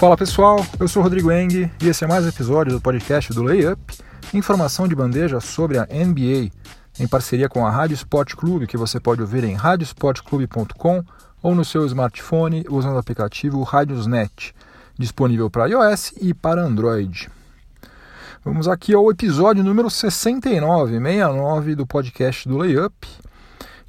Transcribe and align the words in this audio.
Fala 0.00 0.16
pessoal, 0.16 0.64
eu 0.78 0.88
sou 0.88 1.02
Rodrigo 1.02 1.30
Eng 1.30 1.70
e 1.78 1.86
esse 1.86 2.04
é 2.04 2.06
mais 2.06 2.24
um 2.24 2.30
episódio 2.30 2.72
do 2.72 2.80
podcast 2.80 3.34
do 3.34 3.42
Layup, 3.42 3.98
informação 4.32 4.88
de 4.88 4.94
bandeja 4.94 5.40
sobre 5.40 5.76
a 5.76 5.82
NBA, 5.82 6.50
em 6.98 7.06
parceria 7.06 7.50
com 7.50 7.66
a 7.66 7.70
Rádio 7.70 7.96
Sport 7.96 8.34
Clube, 8.34 8.66
que 8.66 8.78
você 8.78 8.98
pode 8.98 9.20
ouvir 9.20 9.44
em 9.44 9.52
radiosportclube.com 9.52 11.04
ou 11.42 11.54
no 11.54 11.66
seu 11.66 11.84
smartphone 11.84 12.64
usando 12.70 12.94
o 12.94 12.98
aplicativo 12.98 13.62
Radiosnet, 13.62 14.54
disponível 14.98 15.50
para 15.50 15.66
iOS 15.66 16.14
e 16.18 16.32
para 16.32 16.62
Android. 16.62 17.28
Vamos 18.42 18.68
aqui 18.68 18.94
ao 18.94 19.10
episódio 19.10 19.62
número 19.62 19.90
69, 19.90 20.92
69 20.92 21.74
do 21.74 21.86
podcast 21.86 22.48
do 22.48 22.56
Layup. 22.56 23.06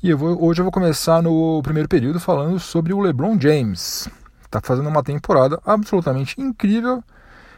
E 0.03 0.09
eu 0.09 0.17
vou, 0.17 0.43
hoje 0.43 0.59
eu 0.59 0.65
vou 0.65 0.73
começar 0.73 1.23
no 1.23 1.61
primeiro 1.63 1.87
período 1.87 2.19
falando 2.19 2.59
sobre 2.59 2.91
o 2.91 2.99
LeBron 2.99 3.39
James. 3.39 4.09
Está 4.51 4.59
fazendo 4.59 4.89
uma 4.89 5.01
temporada 5.01 5.61
absolutamente 5.65 6.35
incrível 6.41 7.01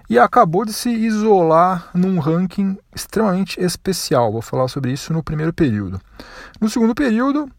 e 0.08 0.20
acabou 0.20 0.64
de 0.64 0.72
se 0.72 0.92
isolar 0.92 1.90
num 1.92 2.20
ranking 2.20 2.78
extremamente 2.96 3.60
especial. 3.60 4.32
Vou 4.32 4.44
falar 4.44 4.68
sobre 4.68 4.92
isso 4.92 5.12
no 5.12 5.24
primeiro 5.24 5.52
período. 5.52 6.00
No 6.62 6.70
segundo 6.70 6.94
período, 6.94 7.50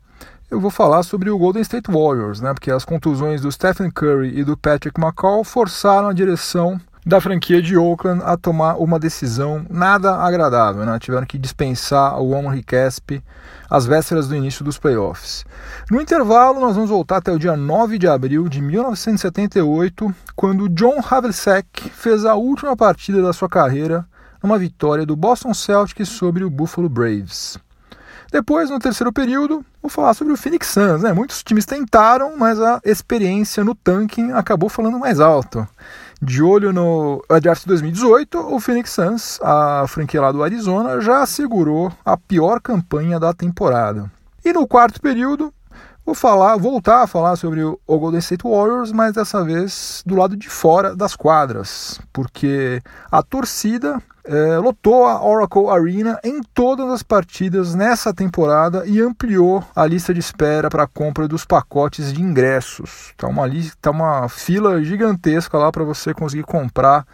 eu 0.49 0.61
vou 0.61 0.71
falar 0.71 1.03
sobre 1.03 1.31
o 1.31 1.37
Golden 1.37 1.63
State 1.63 1.91
Warriors, 1.91 2.41
né? 2.41 2.55
Porque 2.55 2.71
as 2.71 2.85
contusões 2.85 3.41
do 3.41 3.51
Stephen 3.51 3.91
Curry 3.91 4.39
e 4.39 4.45
do 4.45 4.57
Patrick 4.57 5.01
McCall 5.01 5.43
forçaram 5.43 6.07
a 6.07 6.13
direção 6.13 6.81
da 7.05 7.21
franquia 7.21 7.61
de 7.61 7.77
Oakland 7.77 8.23
a 8.25 8.37
tomar 8.37 8.77
uma 8.77 8.99
decisão 8.99 9.67
nada 9.69 10.17
agradável. 10.17 10.85
Né? 10.87 10.99
Tiveram 10.99 11.27
que 11.27 11.39
dispensar 11.39 12.19
o 12.21 12.33
Omri 12.33 12.63
Casp 12.63 13.23
às 13.69 13.87
vésperas 13.87 14.29
do 14.29 14.35
início 14.35 14.65
dos 14.65 14.79
playoffs. 14.79 15.45
No 15.91 16.01
intervalo, 16.01 16.61
nós 16.61 16.75
vamos 16.75 16.91
voltar 16.91 17.19
até 17.19 17.31
o 17.33 17.39
dia 17.39 17.57
9 17.57 17.99
de 17.99 18.09
abril 18.09 18.49
de 18.49 18.61
1978, 18.61 20.15
quando 20.35 20.69
John 20.69 21.01
Havlicek 21.09 21.91
fez 21.91 22.25
a 22.25 22.35
última 22.35 22.77
partida 22.77 23.21
da 23.21 23.33
sua 23.33 23.49
carreira 23.49 24.07
numa 24.43 24.59
vitória 24.59 25.07
do 25.07 25.17
Boston 25.17 25.55
Celtics 25.55 26.09
sobre 26.09 26.45
o 26.45 26.51
Buffalo 26.51 26.89
Braves. 26.89 27.59
Depois, 28.35 28.69
no 28.69 28.81
terceiro 28.81 29.13
período, 29.13 29.65
vou 29.81 29.89
falar 29.89 30.13
sobre 30.13 30.33
o 30.33 30.37
Phoenix 30.37 30.67
Suns. 30.67 31.05
Né? 31.05 31.13
Muitos 31.13 31.41
times 31.45 31.65
tentaram, 31.65 32.37
mas 32.37 32.61
a 32.61 32.81
experiência 32.85 33.63
no 33.63 33.77
tanking 33.77 34.33
acabou 34.33 34.69
falando 34.69 34.99
mais 34.99 35.21
alto. 35.21 35.65
De 36.21 36.43
olho 36.43 36.73
no 36.73 37.25
draft 37.41 37.65
2018, 37.65 38.37
o 38.53 38.59
Phoenix 38.59 38.91
Suns, 38.91 39.39
a 39.41 39.85
franquia 39.87 40.21
lá 40.21 40.33
do 40.33 40.43
Arizona, 40.43 41.01
já 41.01 41.23
assegurou 41.23 41.93
a 42.05 42.17
pior 42.17 42.61
campanha 42.61 43.21
da 43.21 43.33
temporada. 43.33 44.11
E 44.45 44.53
no 44.53 44.67
quarto 44.67 45.01
período, 45.01 45.55
vou 46.05 46.15
falar, 46.15 46.57
voltar 46.57 47.03
a 47.03 47.07
falar 47.07 47.37
sobre 47.37 47.63
o 47.63 47.79
Golden 47.87 48.19
State 48.19 48.45
Warriors, 48.45 48.93
mas 48.93 49.15
dessa 49.15 49.43
vez 49.43 50.03
do 50.05 50.15
lado 50.15 50.37
de 50.37 50.49
fora 50.49 50.95
das 50.95 51.17
quadras, 51.17 52.01
porque 52.13 52.83
a 53.11 53.23
torcida 53.23 54.03
é, 54.25 54.59
lotou 54.59 55.05
a 55.05 55.23
Oracle 55.23 55.69
Arena 55.69 56.19
em 56.25 56.43
todas 56.43 56.91
as 56.91 57.03
partidas 57.03 57.75
nessa 57.75 58.13
temporada 58.13 58.85
e 58.87 59.01
ampliou 59.01 59.63
a 59.75 59.87
lista 59.87 60.15
de 60.15 60.21
espera 60.21 60.71
para 60.71 60.85
a 60.85 60.89
compra 60.89 61.29
dos 61.29 61.45
pacotes 61.45 62.13
de 62.13 62.23
ingressos. 62.23 63.11
Está 63.11 63.29
uma, 63.29 63.45
tá 63.81 63.91
uma 63.91 64.29
fila 64.29 64.83
gigantesca 64.83 65.59
lá 65.59 65.71
para 65.71 65.85
você 65.85 66.15
conseguir 66.15 66.45
comprar 66.45 67.07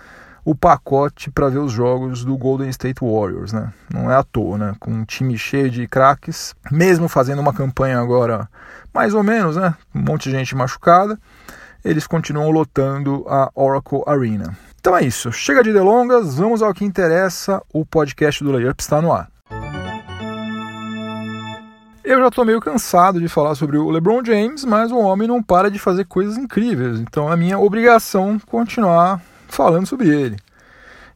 o 0.45 0.55
pacote 0.55 1.31
para 1.31 1.49
ver 1.49 1.59
os 1.59 1.73
jogos 1.73 2.25
do 2.25 2.37
Golden 2.37 2.71
State 2.71 3.01
Warriors, 3.03 3.53
né? 3.53 3.73
Não 3.93 4.11
é 4.11 4.15
à 4.15 4.23
toa, 4.23 4.57
né? 4.57 4.75
Com 4.81 4.91
um 4.91 5.05
time 5.05 5.37
cheio 5.37 5.71
de 5.71 5.87
craques, 5.87 6.55
mesmo 6.71 7.09
fazendo 7.09 7.41
uma 7.41 7.53
campanha 7.53 8.01
agora 8.01 8.49
mais 8.93 9.15
ou 9.15 9.23
menos, 9.23 9.57
né? 9.57 9.75
Um 9.95 10.01
monte 10.01 10.25
de 10.25 10.37
gente 10.37 10.55
machucada, 10.55 11.19
eles 11.85 12.07
continuam 12.07 12.51
lotando 12.51 13.25
a 13.29 13.51
Oracle 13.55 14.03
Arena. 14.07 14.57
Então 14.81 14.97
é 14.97 15.05
isso. 15.05 15.31
Chega 15.31 15.63
de 15.63 15.73
delongas, 15.73 16.37
vamos 16.37 16.63
ao 16.63 16.73
que 16.73 16.85
interessa. 16.85 17.63
O 17.73 17.85
podcast 17.85 18.43
do 18.43 18.53
Layup 18.53 18.81
está 18.81 19.01
no 19.01 19.13
ar. 19.13 19.31
Eu 22.03 22.19
já 22.19 22.29
estou 22.29 22.45
meio 22.45 22.61
cansado 22.61 23.21
de 23.21 23.29
falar 23.29 23.55
sobre 23.55 23.77
o 23.77 23.91
LeBron 23.91 24.25
James, 24.25 24.65
mas 24.65 24.91
o 24.91 24.99
homem 24.99 25.29
não 25.29 25.43
para 25.43 25.71
de 25.71 25.79
fazer 25.79 26.07
coisas 26.07 26.37
incríveis. 26.37 26.99
Então 26.99 27.33
é 27.33 27.37
minha 27.37 27.59
obrigação 27.59 28.39
continuar 28.47 29.21
falando 29.49 29.87
sobre 29.87 30.09
ele. 30.09 30.37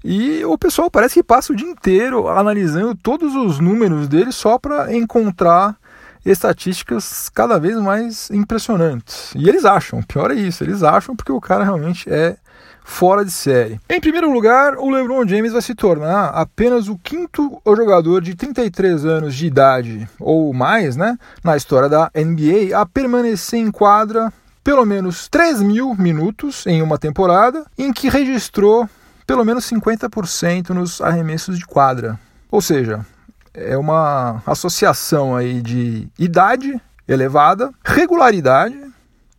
E 0.04 0.44
o 0.44 0.58
pessoal 0.58 0.90
parece 0.90 1.14
que 1.14 1.22
passa 1.22 1.52
o 1.52 1.56
dia 1.56 1.66
inteiro 1.66 2.28
analisando 2.28 2.94
todos 2.94 3.34
os 3.34 3.58
números 3.58 4.06
dele 4.06 4.30
só 4.30 4.58
para 4.58 4.94
encontrar 4.94 5.76
estatísticas 6.24 7.28
cada 7.28 7.58
vez 7.58 7.76
mais 7.76 8.30
impressionantes. 8.30 9.32
E 9.36 9.48
eles 9.48 9.64
acham, 9.64 10.02
pior 10.02 10.30
é 10.30 10.34
isso, 10.34 10.64
eles 10.64 10.82
acham 10.82 11.14
porque 11.14 11.32
o 11.32 11.40
cara 11.40 11.64
realmente 11.64 12.10
é 12.10 12.36
fora 12.84 13.24
de 13.24 13.30
série. 13.30 13.80
Em 13.88 14.00
primeiro 14.00 14.30
lugar, 14.30 14.76
o 14.76 14.90
LeBron 14.90 15.26
James 15.26 15.52
vai 15.52 15.62
se 15.62 15.74
tornar 15.74 16.26
apenas 16.28 16.88
o 16.88 16.98
quinto 16.98 17.60
jogador 17.66 18.20
de 18.20 18.34
33 18.34 19.04
anos 19.06 19.34
de 19.34 19.46
idade 19.46 20.08
ou 20.20 20.52
mais, 20.52 20.94
né, 20.94 21.18
na 21.42 21.56
história 21.56 21.88
da 21.88 22.10
NBA 22.14 22.78
a 22.78 22.84
permanecer 22.84 23.58
em 23.58 23.70
quadra 23.70 24.32
pelo 24.62 24.86
menos 24.86 25.28
3 25.28 25.60
mil 25.60 25.94
minutos 25.94 26.66
em 26.66 26.80
uma 26.80 26.96
temporada, 26.96 27.66
em 27.76 27.92
que 27.92 28.08
registrou 28.08 28.88
pelo 29.26 29.44
menos 29.44 29.70
50% 29.70 30.70
nos 30.70 31.00
arremessos 31.02 31.58
de 31.58 31.66
quadra. 31.66 32.18
Ou 32.50 32.62
seja, 32.62 33.04
é 33.54 33.76
uma 33.76 34.42
associação 34.44 35.36
aí 35.36 35.62
de 35.62 36.08
idade 36.18 36.80
elevada, 37.06 37.72
regularidade 37.84 38.78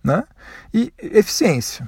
né, 0.03 0.23
e 0.73 0.93
eficiência. 0.97 1.87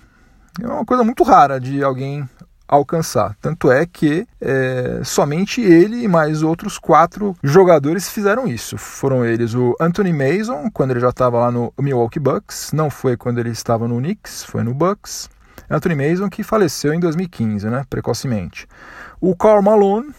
É 0.61 0.67
uma 0.67 0.85
coisa 0.85 1.03
muito 1.03 1.23
rara 1.23 1.59
de 1.59 1.83
alguém 1.83 2.27
alcançar. 2.67 3.35
Tanto 3.39 3.71
é 3.71 3.85
que 3.85 4.27
é, 4.41 5.01
somente 5.03 5.61
ele 5.61 6.03
e 6.03 6.07
mais 6.07 6.43
outros 6.43 6.77
quatro 6.77 7.35
jogadores 7.41 8.09
fizeram 8.09 8.47
isso. 8.47 8.77
Foram 8.77 9.25
eles 9.25 9.53
o 9.53 9.75
Anthony 9.79 10.11
Mason, 10.11 10.69
quando 10.71 10.91
ele 10.91 10.99
já 10.99 11.09
estava 11.09 11.39
lá 11.39 11.51
no 11.51 11.73
Milwaukee 11.79 12.19
Bucks, 12.19 12.71
não 12.73 12.89
foi 12.89 13.15
quando 13.15 13.37
ele 13.39 13.51
estava 13.51 13.87
no 13.87 13.97
Knicks, 13.99 14.43
foi 14.43 14.63
no 14.63 14.73
Bucks. 14.73 15.29
Anthony 15.69 15.95
Mason 15.95 16.29
que 16.29 16.43
faleceu 16.43 16.93
em 16.93 16.99
2015, 16.99 17.69
né, 17.69 17.83
precocemente. 17.89 18.67
O 19.21 19.35
Karl 19.35 19.61
Malone, 19.61 20.13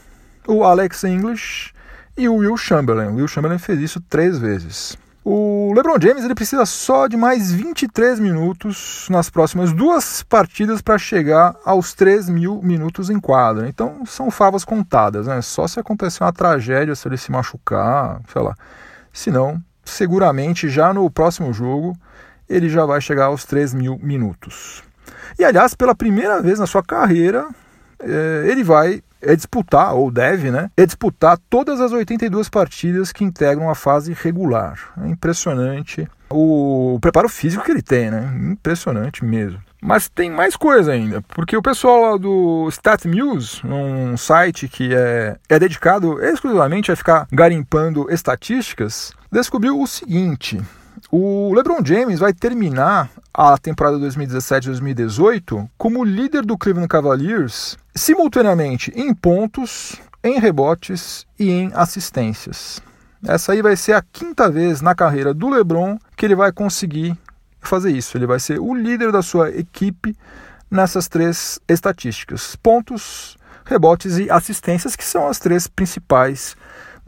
o 0.46 0.64
Alex 0.64 1.04
English 1.04 1.72
e 2.18 2.28
o 2.28 2.34
Will 2.34 2.56
Chamberlain. 2.56 3.08
O 3.08 3.14
Will 3.14 3.28
Chamberlain 3.28 3.58
fez 3.58 3.80
isso 3.80 4.00
três 4.00 4.38
vezes. 4.38 4.98
O 5.24 5.72
LeBron 5.74 5.96
James 6.00 6.24
ele 6.24 6.34
precisa 6.34 6.66
só 6.66 7.06
de 7.06 7.16
mais 7.16 7.52
23 7.52 8.18
minutos 8.18 9.06
nas 9.10 9.30
próximas 9.30 9.72
duas 9.72 10.22
partidas 10.22 10.80
para 10.80 10.98
chegar 10.98 11.54
aos 11.64 11.92
3 11.92 12.28
mil 12.28 12.60
minutos 12.62 13.08
em 13.10 13.20
quadra. 13.20 13.68
Então 13.68 14.04
são 14.04 14.30
favas 14.30 14.64
contadas, 14.64 15.26
né? 15.26 15.40
Só 15.42 15.68
se 15.68 15.78
acontecer 15.78 16.24
uma 16.24 16.32
tragédia, 16.32 16.94
se 16.94 17.06
ele 17.06 17.16
se 17.16 17.30
machucar, 17.30 18.20
sei 18.32 18.42
lá. 18.42 18.54
Senão, 19.12 19.62
seguramente 19.84 20.68
já 20.68 20.92
no 20.92 21.10
próximo 21.10 21.52
jogo 21.52 21.96
ele 22.48 22.68
já 22.68 22.86
vai 22.86 23.00
chegar 23.00 23.26
aos 23.26 23.44
3 23.44 23.74
mil 23.74 23.98
minutos. 24.02 24.82
E 25.38 25.44
aliás, 25.44 25.74
pela 25.74 25.94
primeira 25.94 26.40
vez 26.40 26.58
na 26.58 26.66
sua 26.66 26.82
carreira, 26.82 27.46
eh, 28.00 28.44
ele 28.46 28.64
vai 28.64 29.02
é 29.20 29.34
disputar, 29.34 29.94
ou 29.94 30.10
deve, 30.10 30.50
né? 30.50 30.70
É 30.76 30.86
disputar 30.86 31.38
todas 31.50 31.80
as 31.80 31.92
82 31.92 32.48
partidas 32.48 33.12
que 33.12 33.24
integram 33.24 33.68
a 33.70 33.74
fase 33.74 34.12
regular. 34.12 34.92
É 35.02 35.08
impressionante 35.08 36.08
o, 36.30 36.98
preparo 37.00 37.28
físico 37.28 37.64
que 37.64 37.70
ele 37.70 37.82
tem, 37.82 38.10
né? 38.10 38.32
Impressionante 38.52 39.24
mesmo. 39.24 39.60
Mas 39.80 40.08
tem 40.08 40.28
mais 40.28 40.56
coisa 40.56 40.90
ainda, 40.90 41.22
porque 41.22 41.56
o 41.56 41.62
pessoal 41.62 42.10
lá 42.10 42.16
do 42.16 42.68
StatMuse, 42.68 43.60
um 43.64 44.16
site 44.16 44.68
que 44.68 44.92
é, 44.92 45.36
é 45.48 45.58
dedicado 45.58 46.20
exclusivamente 46.20 46.90
a 46.90 46.96
ficar 46.96 47.28
garimpando 47.30 48.10
estatísticas, 48.10 49.12
descobriu 49.30 49.80
o 49.80 49.86
seguinte: 49.86 50.60
o 51.10 51.52
LeBron 51.54 51.84
James 51.84 52.18
vai 52.18 52.32
terminar 52.32 53.10
a 53.32 53.56
temporada 53.56 53.98
2017-2018 53.98 55.68
como 55.76 56.04
líder 56.04 56.44
do 56.44 56.58
Cleveland 56.58 56.88
Cavaliers 56.88 57.76
simultaneamente 57.94 58.92
em 58.94 59.14
pontos, 59.14 59.96
em 60.22 60.38
rebotes 60.38 61.26
e 61.38 61.50
em 61.50 61.70
assistências. 61.74 62.80
Essa 63.24 63.52
aí 63.52 63.62
vai 63.62 63.76
ser 63.76 63.94
a 63.94 64.02
quinta 64.12 64.50
vez 64.50 64.80
na 64.80 64.94
carreira 64.94 65.34
do 65.34 65.48
LeBron 65.48 65.98
que 66.16 66.24
ele 66.24 66.36
vai 66.36 66.52
conseguir 66.52 67.16
fazer 67.60 67.90
isso. 67.90 68.16
Ele 68.16 68.26
vai 68.26 68.38
ser 68.38 68.60
o 68.60 68.74
líder 68.74 69.10
da 69.10 69.22
sua 69.22 69.50
equipe 69.50 70.16
nessas 70.70 71.08
três 71.08 71.58
estatísticas: 71.68 72.56
pontos, 72.56 73.36
rebotes 73.64 74.18
e 74.18 74.30
assistências, 74.30 74.94
que 74.94 75.04
são 75.04 75.26
as 75.26 75.38
três 75.38 75.66
principais 75.66 76.56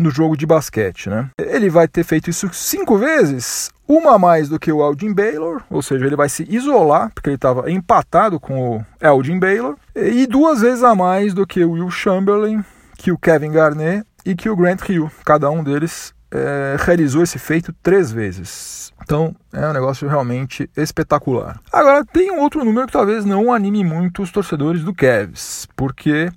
no 0.00 0.10
jogo 0.10 0.36
de 0.36 0.46
basquete. 0.46 1.08
Né? 1.08 1.28
Ele 1.38 1.68
vai 1.68 1.86
ter 1.86 2.02
feito 2.02 2.30
isso 2.30 2.48
cinco 2.52 2.96
vezes, 2.98 3.70
uma 3.86 4.14
a 4.14 4.18
mais 4.18 4.48
do 4.48 4.58
que 4.58 4.72
o 4.72 4.80
Elgin 4.80 5.12
Baylor, 5.12 5.62
ou 5.68 5.82
seja, 5.82 6.06
ele 6.06 6.16
vai 6.16 6.28
se 6.28 6.46
isolar, 6.48 7.10
porque 7.14 7.28
ele 7.28 7.36
estava 7.36 7.70
empatado 7.70 8.40
com 8.40 8.76
o 8.76 8.84
Elgin 9.00 9.38
Baylor, 9.38 9.76
e 9.94 10.26
duas 10.26 10.60
vezes 10.60 10.82
a 10.82 10.94
mais 10.94 11.34
do 11.34 11.46
que 11.46 11.64
o 11.64 11.72
Will 11.72 11.90
Chamberlain, 11.90 12.64
que 12.96 13.12
o 13.12 13.18
Kevin 13.18 13.52
Garnett 13.52 14.06
e 14.24 14.34
que 14.34 14.48
o 14.48 14.56
Grant 14.56 14.88
Hill. 14.88 15.10
Cada 15.24 15.50
um 15.50 15.62
deles 15.62 16.14
é, 16.30 16.76
realizou 16.78 17.22
esse 17.22 17.38
feito 17.38 17.72
três 17.82 18.12
vezes. 18.12 18.92
Então 19.02 19.34
é 19.52 19.66
um 19.66 19.72
negócio 19.72 20.08
realmente 20.08 20.70
espetacular. 20.76 21.58
Agora 21.72 22.04
tem 22.04 22.30
um 22.30 22.40
outro 22.40 22.64
número 22.64 22.86
que 22.86 22.92
talvez 22.92 23.24
não 23.24 23.52
anime 23.52 23.82
muito 23.82 24.22
os 24.22 24.30
torcedores 24.30 24.84
do 24.84 24.94
Cavs, 24.94 25.66
porque 25.74 26.30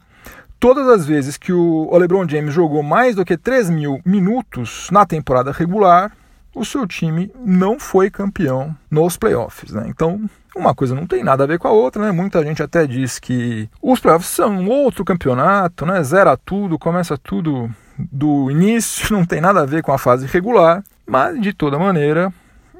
todas 0.63 0.87
as 0.87 1.05
vezes 1.05 1.35
que 1.35 1.51
o 1.51 1.93
LeBron 1.97 2.25
James 2.25 2.53
jogou 2.53 2.81
mais 2.81 3.17
do 3.17 3.25
que 3.25 3.35
3 3.35 3.69
mil 3.69 3.99
minutos 4.05 4.87
na 4.93 5.05
temporada 5.05 5.51
regular, 5.51 6.13
o 6.55 6.63
seu 6.63 6.87
time 6.87 7.29
não 7.43 7.77
foi 7.77 8.09
campeão 8.09 8.73
nos 8.89 9.17
playoffs. 9.17 9.73
Né? 9.73 9.83
Então, 9.87 10.21
uma 10.55 10.73
coisa 10.73 10.95
não 10.95 11.05
tem 11.05 11.21
nada 11.21 11.43
a 11.43 11.47
ver 11.47 11.59
com 11.59 11.67
a 11.67 11.71
outra, 11.71 12.05
né? 12.05 12.13
Muita 12.13 12.41
gente 12.45 12.63
até 12.63 12.87
diz 12.87 13.19
que 13.19 13.69
os 13.81 13.99
playoffs 13.99 14.29
são 14.29 14.65
outro 14.69 15.03
campeonato, 15.03 15.85
né? 15.85 16.01
Zera 16.01 16.37
tudo, 16.37 16.79
começa 16.79 17.17
tudo 17.17 17.69
do 17.97 18.49
início, 18.49 19.11
não 19.17 19.25
tem 19.25 19.41
nada 19.41 19.63
a 19.63 19.65
ver 19.65 19.83
com 19.83 19.91
a 19.91 19.97
fase 19.97 20.27
regular, 20.27 20.81
mas 21.05 21.41
de 21.41 21.51
toda 21.51 21.77
maneira, 21.77 22.31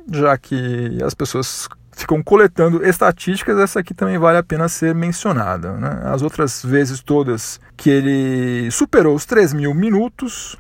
já 0.10 0.38
que 0.38 1.04
as 1.04 1.14
pessoas 1.14 1.68
ficam 1.96 2.22
coletando 2.22 2.86
estatísticas, 2.86 3.58
essa 3.58 3.80
aqui 3.80 3.94
também 3.94 4.18
vale 4.18 4.38
a 4.38 4.44
pena 4.44 4.68
ser 4.68 4.94
mencionada. 4.94 5.74
Né? 5.74 6.02
As 6.06 6.22
outras 6.22 6.64
vezes 6.64 7.02
todas 7.02 7.60
que 7.78 7.90
ele 7.90 8.70
superou 8.72 9.16
os 9.16 9.26
3 9.26 9.54
mil 9.54 9.74
minutos 9.74 10.58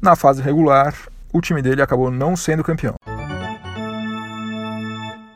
na 0.00 0.14
fase 0.16 0.42
regular, 0.42 0.94
o 1.32 1.40
time 1.40 1.60
dele 1.60 1.82
acabou 1.82 2.10
não 2.10 2.36
sendo 2.36 2.64
campeão. 2.64 2.94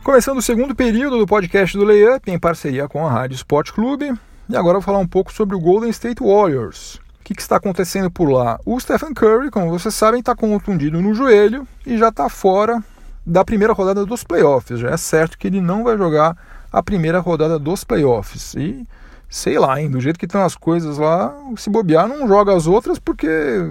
Começando 0.04 0.38
o 0.38 0.42
segundo 0.42 0.74
período 0.74 1.18
do 1.18 1.26
podcast 1.26 1.76
do 1.76 1.84
Layup, 1.84 2.30
em 2.30 2.38
parceria 2.38 2.88
com 2.88 3.06
a 3.06 3.10
Rádio 3.10 3.36
Sport 3.36 3.70
Clube, 3.70 4.12
e 4.48 4.56
agora 4.56 4.74
vou 4.74 4.82
falar 4.82 4.98
um 4.98 5.06
pouco 5.06 5.32
sobre 5.32 5.54
o 5.54 5.60
Golden 5.60 5.90
State 5.90 6.22
Warriors. 6.22 6.96
O 7.20 7.24
que, 7.24 7.34
que 7.34 7.40
está 7.40 7.56
acontecendo 7.56 8.10
por 8.10 8.28
lá? 8.28 8.58
O 8.66 8.78
Stephen 8.80 9.14
Curry, 9.14 9.48
como 9.48 9.70
vocês 9.70 9.94
sabem, 9.94 10.18
está 10.18 10.34
contundido 10.34 11.00
no 11.00 11.14
joelho 11.14 11.66
e 11.86 11.96
já 11.96 12.08
está 12.08 12.28
fora 12.28 12.82
da 13.24 13.44
primeira 13.44 13.72
rodada 13.72 14.04
dos 14.04 14.24
playoffs. 14.24 14.78
Já 14.78 14.90
é 14.90 14.96
certo 14.96 15.38
que 15.38 15.46
ele 15.46 15.60
não 15.60 15.84
vai 15.84 15.96
jogar 15.96 16.36
a 16.72 16.82
primeira 16.82 17.20
rodada 17.20 17.58
dos 17.58 17.84
playoffs. 17.84 18.54
E 18.54 18.86
sei 19.32 19.58
lá, 19.58 19.80
hein, 19.80 19.90
do 19.90 19.98
jeito 19.98 20.19
que 20.19 20.26
estão 20.26 20.44
as 20.44 20.54
coisas 20.54 20.98
lá, 20.98 21.34
se 21.56 21.70
bobear 21.70 22.06
não 22.06 22.28
joga 22.28 22.54
as 22.54 22.66
outras 22.66 22.98
porque 22.98 23.28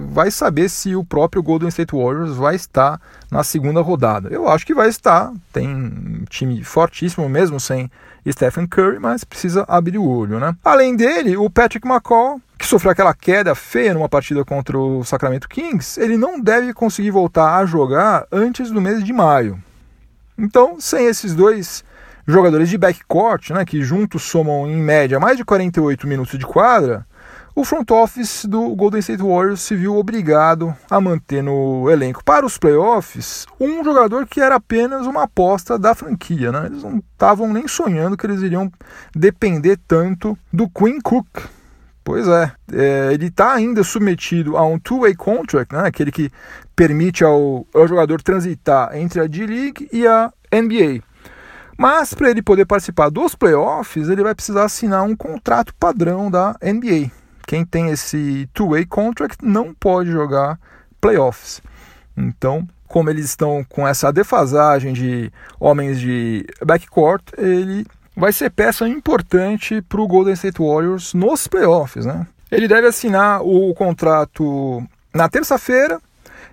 vai 0.08 0.28
saber 0.28 0.68
se 0.68 0.96
o 0.96 1.04
próprio 1.04 1.40
Golden 1.40 1.68
State 1.68 1.94
Warriors 1.94 2.34
vai 2.34 2.56
estar 2.56 3.00
na 3.30 3.44
segunda 3.44 3.80
rodada. 3.80 4.28
Eu 4.28 4.48
acho 4.48 4.66
que 4.66 4.74
vai 4.74 4.88
estar, 4.88 5.32
tem 5.52 5.68
um 5.68 6.24
time 6.28 6.64
fortíssimo 6.64 7.28
mesmo 7.28 7.60
sem 7.60 7.88
Stephen 8.28 8.66
Curry, 8.66 8.98
mas 8.98 9.22
precisa 9.22 9.64
abrir 9.68 9.98
o 9.98 10.04
olho, 10.04 10.40
né? 10.40 10.56
Além 10.64 10.96
dele, 10.96 11.36
o 11.36 11.48
Patrick 11.48 11.86
McCall, 11.86 12.40
que 12.62 12.68
sofreu 12.68 12.92
aquela 12.92 13.12
queda 13.12 13.56
feia 13.56 13.92
numa 13.92 14.08
partida 14.08 14.44
contra 14.44 14.78
o 14.78 15.02
Sacramento 15.02 15.48
Kings, 15.48 16.00
ele 16.00 16.16
não 16.16 16.40
deve 16.40 16.72
conseguir 16.72 17.10
voltar 17.10 17.56
a 17.56 17.66
jogar 17.66 18.24
antes 18.30 18.70
do 18.70 18.80
mês 18.80 19.02
de 19.02 19.12
maio. 19.12 19.60
Então, 20.38 20.80
sem 20.80 21.06
esses 21.06 21.34
dois 21.34 21.82
jogadores 22.24 22.68
de 22.68 22.78
backcourt, 22.78 23.50
né, 23.50 23.64
que 23.64 23.82
juntos 23.82 24.22
somam 24.22 24.68
em 24.68 24.76
média 24.76 25.18
mais 25.18 25.36
de 25.36 25.44
48 25.44 26.06
minutos 26.06 26.38
de 26.38 26.46
quadra, 26.46 27.04
o 27.52 27.64
front 27.64 27.90
office 27.90 28.44
do 28.44 28.76
Golden 28.76 29.00
State 29.00 29.24
Warriors 29.24 29.60
se 29.60 29.74
viu 29.74 29.96
obrigado 29.96 30.72
a 30.88 31.00
manter 31.00 31.42
no 31.42 31.90
elenco 31.90 32.22
para 32.24 32.46
os 32.46 32.58
playoffs 32.58 33.44
um 33.58 33.82
jogador 33.82 34.24
que 34.24 34.40
era 34.40 34.54
apenas 34.54 35.04
uma 35.04 35.24
aposta 35.24 35.76
da 35.76 35.96
franquia. 35.96 36.52
Né? 36.52 36.66
Eles 36.66 36.84
não 36.84 37.02
estavam 37.12 37.52
nem 37.52 37.66
sonhando 37.66 38.16
que 38.16 38.24
eles 38.24 38.40
iriam 38.40 38.70
depender 39.12 39.80
tanto 39.88 40.38
do 40.52 40.70
Quinn 40.70 41.00
Cook. 41.02 41.26
Pois 42.04 42.26
é, 42.26 42.52
é 42.72 43.12
ele 43.12 43.26
está 43.26 43.52
ainda 43.54 43.84
submetido 43.84 44.56
a 44.56 44.66
um 44.66 44.78
two-way 44.78 45.14
contract, 45.14 45.72
né? 45.72 45.86
aquele 45.86 46.10
que 46.10 46.30
permite 46.74 47.22
ao, 47.22 47.66
ao 47.72 47.86
jogador 47.86 48.20
transitar 48.20 48.96
entre 48.96 49.20
a 49.20 49.26
D-League 49.26 49.88
e 49.92 50.06
a 50.06 50.32
NBA. 50.52 51.02
Mas 51.78 52.12
para 52.12 52.30
ele 52.30 52.42
poder 52.42 52.66
participar 52.66 53.08
dos 53.08 53.34
playoffs, 53.34 54.08
ele 54.08 54.22
vai 54.22 54.34
precisar 54.34 54.64
assinar 54.64 55.02
um 55.04 55.16
contrato 55.16 55.74
padrão 55.74 56.30
da 56.30 56.56
NBA. 56.62 57.10
Quem 57.46 57.64
tem 57.64 57.90
esse 57.90 58.48
two-way 58.52 58.84
contract 58.84 59.44
não 59.44 59.74
pode 59.74 60.10
jogar 60.10 60.58
playoffs. 61.00 61.60
Então, 62.16 62.66
como 62.86 63.10
eles 63.10 63.24
estão 63.24 63.64
com 63.68 63.88
essa 63.88 64.12
defasagem 64.12 64.92
de 64.92 65.32
homens 65.58 65.98
de 65.98 66.46
backcourt, 66.64 67.22
ele 67.38 67.86
vai 68.16 68.32
ser 68.32 68.50
peça 68.50 68.88
importante 68.88 69.82
para 69.82 70.00
o 70.00 70.06
Golden 70.06 70.34
State 70.34 70.60
Warriors 70.60 71.14
nos 71.14 71.46
playoffs. 71.46 72.04
Né? 72.04 72.26
Ele 72.50 72.68
deve 72.68 72.86
assinar 72.86 73.42
o 73.42 73.74
contrato 73.74 74.82
na 75.14 75.28
terça-feira 75.28 76.00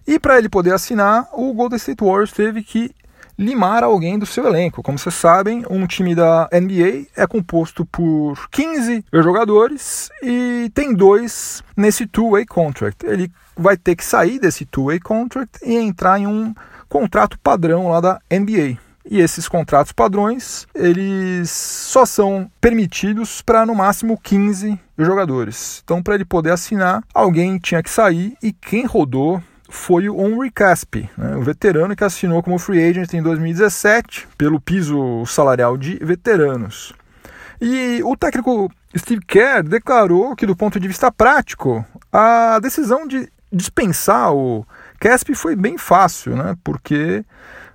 e 0.08 0.20
para 0.20 0.38
ele 0.38 0.50
poder 0.50 0.74
assinar, 0.74 1.28
o 1.34 1.54
Golden 1.54 1.78
State 1.78 2.04
Warriors 2.04 2.32
teve 2.32 2.64
que 2.64 2.92
limar 3.38 3.84
alguém 3.84 4.20
do 4.20 4.26
seu 4.26 4.46
elenco. 4.48 4.84
Como 4.84 5.00
vocês 5.00 5.16
sabem, 5.16 5.64
um 5.70 5.88
time 5.88 6.14
da 6.14 6.50
NBA 6.52 7.08
é 7.16 7.26
composto 7.26 7.86
por 7.86 8.50
15 8.50 9.06
jogadores 9.14 10.10
e 10.22 10.70
tem 10.74 10.94
dois 10.94 11.64
nesse 11.76 12.06
two-way 12.06 12.46
contract. 12.46 13.06
Ele 13.06 13.32
vai 13.56 13.78
ter 13.78 13.96
que 13.96 14.04
sair 14.04 14.40
desse 14.40 14.66
two-way 14.66 15.00
contract 15.00 15.60
e 15.64 15.76
entrar 15.76 16.20
em 16.20 16.28
um 16.28 16.54
contrato 16.90 17.40
padrão 17.40 17.88
lá 17.90 18.02
da 18.02 18.20
NBA. 18.30 18.78
E 19.12 19.20
esses 19.20 19.48
contratos 19.48 19.92
padrões, 19.92 20.68
eles 20.76 21.50
só 21.50 22.06
são 22.06 22.50
permitidos 22.62 23.42
para 23.42 23.66
no 23.66 23.74
máximo 23.74 24.20
15 24.22 24.80
jogadores. 25.00 25.82
Então, 25.84 26.04
para 26.04 26.14
ele 26.14 26.26
poder 26.26 26.52
assinar, 26.52 27.04
alguém 27.12 27.58
tinha 27.58 27.82
que 27.82 27.90
sair 27.90 28.38
e 28.44 28.54
quem 28.54 28.86
rodou 28.86 29.42
foi 29.68 30.08
o 30.10 30.28
Henry 30.28 30.52
Caspi, 30.52 31.10
né, 31.18 31.36
o 31.36 31.42
veterano 31.42 31.96
que 31.96 32.04
assinou 32.04 32.44
como 32.44 32.60
free 32.60 32.88
agent 32.88 33.14
em 33.14 33.22
2017 33.22 34.28
pelo 34.38 34.62
piso 34.62 35.26
salarial 35.26 35.76
de 35.76 35.98
veteranos. 36.02 36.94
E 37.60 38.02
o 38.04 38.16
técnico 38.16 38.72
Steve 38.98 39.26
Kerr 39.26 39.64
declarou 39.64 40.36
que, 40.36 40.46
do 40.46 40.56
ponto 40.56 40.80
de 40.80 40.88
vista 40.88 41.12
prático, 41.12 41.84
a 42.12 42.60
decisão 42.60 43.08
de 43.08 43.28
dispensar 43.52 44.34
o 44.34 44.66
Caspi 45.00 45.34
foi 45.34 45.56
bem 45.56 45.78
fácil, 45.78 46.36
né, 46.36 46.56
porque 46.64 47.24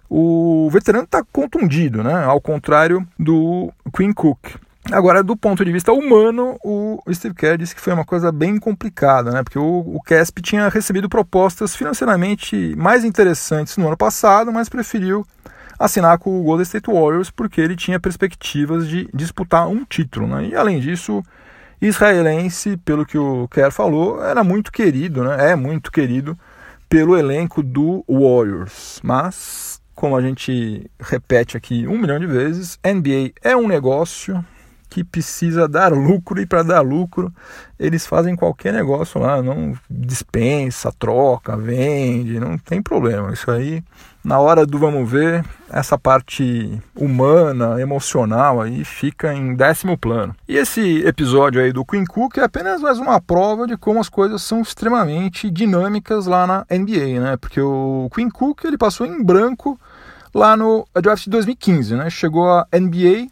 o 0.08 0.68
veterano 0.70 1.04
está 1.04 1.22
contundido, 1.32 2.02
né, 2.02 2.24
ao 2.24 2.40
contrário 2.40 3.06
do 3.18 3.72
Quinn 3.94 4.12
Cook. 4.12 4.56
Agora, 4.92 5.22
do 5.22 5.34
ponto 5.34 5.64
de 5.64 5.72
vista 5.72 5.92
humano, 5.92 6.58
o 6.62 7.00
Steve 7.10 7.34
Kerr 7.34 7.56
disse 7.56 7.74
que 7.74 7.80
foi 7.80 7.94
uma 7.94 8.04
coisa 8.04 8.30
bem 8.30 8.58
complicada, 8.58 9.30
né? 9.30 9.42
Porque 9.42 9.58
o, 9.58 9.78
o 9.78 9.98
Casp 10.04 10.40
tinha 10.42 10.68
recebido 10.68 11.08
propostas 11.08 11.74
financeiramente 11.74 12.74
mais 12.76 13.02
interessantes 13.02 13.78
no 13.78 13.86
ano 13.86 13.96
passado, 13.96 14.52
mas 14.52 14.68
preferiu 14.68 15.26
assinar 15.78 16.18
com 16.18 16.38
o 16.38 16.44
Golden 16.44 16.64
State 16.64 16.90
Warriors 16.90 17.30
porque 17.30 17.62
ele 17.62 17.76
tinha 17.76 17.98
perspectivas 17.98 18.86
de 18.86 19.08
disputar 19.12 19.66
um 19.68 19.86
título, 19.86 20.26
né? 20.26 20.48
E 20.48 20.54
além 20.54 20.78
disso, 20.80 21.22
israelense, 21.80 22.76
pelo 22.76 23.06
que 23.06 23.16
o 23.16 23.48
Kerr 23.48 23.70
falou, 23.70 24.22
era 24.22 24.44
muito 24.44 24.70
querido, 24.70 25.24
né? 25.24 25.52
É 25.52 25.56
muito 25.56 25.90
querido 25.90 26.38
pelo 26.88 27.16
elenco 27.16 27.62
do 27.62 28.04
Warriors. 28.08 29.00
Mas, 29.02 29.73
como 29.94 30.16
a 30.16 30.22
gente 30.22 30.90
repete 30.98 31.56
aqui 31.56 31.86
um 31.86 31.98
milhão 31.98 32.18
de 32.18 32.26
vezes, 32.26 32.78
NBA 32.84 33.32
é 33.42 33.56
um 33.56 33.68
negócio, 33.68 34.44
que 34.94 35.02
precisa 35.02 35.66
dar 35.66 35.92
lucro 35.92 36.40
e 36.40 36.46
para 36.46 36.62
dar 36.62 36.80
lucro 36.80 37.32
eles 37.80 38.06
fazem 38.06 38.36
qualquer 38.36 38.72
negócio 38.72 39.20
lá, 39.20 39.42
não 39.42 39.76
dispensa, 39.90 40.92
troca, 40.96 41.56
vende, 41.56 42.38
não 42.38 42.56
tem 42.56 42.80
problema. 42.80 43.32
Isso 43.32 43.50
aí, 43.50 43.82
na 44.24 44.38
hora 44.38 44.64
do 44.64 44.78
vamos 44.78 45.08
ver, 45.08 45.44
essa 45.70 45.98
parte 45.98 46.80
humana, 46.96 47.78
emocional 47.80 48.62
aí 48.62 48.82
fica 48.84 49.34
em 49.34 49.54
décimo 49.54 49.98
plano. 49.98 50.34
E 50.48 50.56
esse 50.56 51.04
episódio 51.06 51.60
aí 51.60 51.72
do 51.72 51.84
Queen 51.84 52.06
Cook 52.06 52.38
é 52.38 52.44
apenas 52.44 52.80
mais 52.80 52.98
uma 52.98 53.20
prova 53.20 53.66
de 53.66 53.76
como 53.76 54.00
as 54.00 54.08
coisas 54.08 54.40
são 54.40 54.62
extremamente 54.62 55.50
dinâmicas 55.50 56.26
lá 56.26 56.46
na 56.46 56.66
NBA, 56.70 57.20
né? 57.20 57.36
Porque 57.36 57.60
o 57.60 58.08
Queen 58.14 58.30
Cook 58.30 58.64
ele 58.64 58.78
passou 58.78 59.06
em 59.06 59.22
branco 59.22 59.78
lá 60.34 60.56
no 60.56 60.86
draft 61.02 61.24
de 61.24 61.30
2015, 61.30 61.94
né? 61.94 62.08
Chegou 62.08 62.48
a 62.48 62.66
NBA 62.72 63.28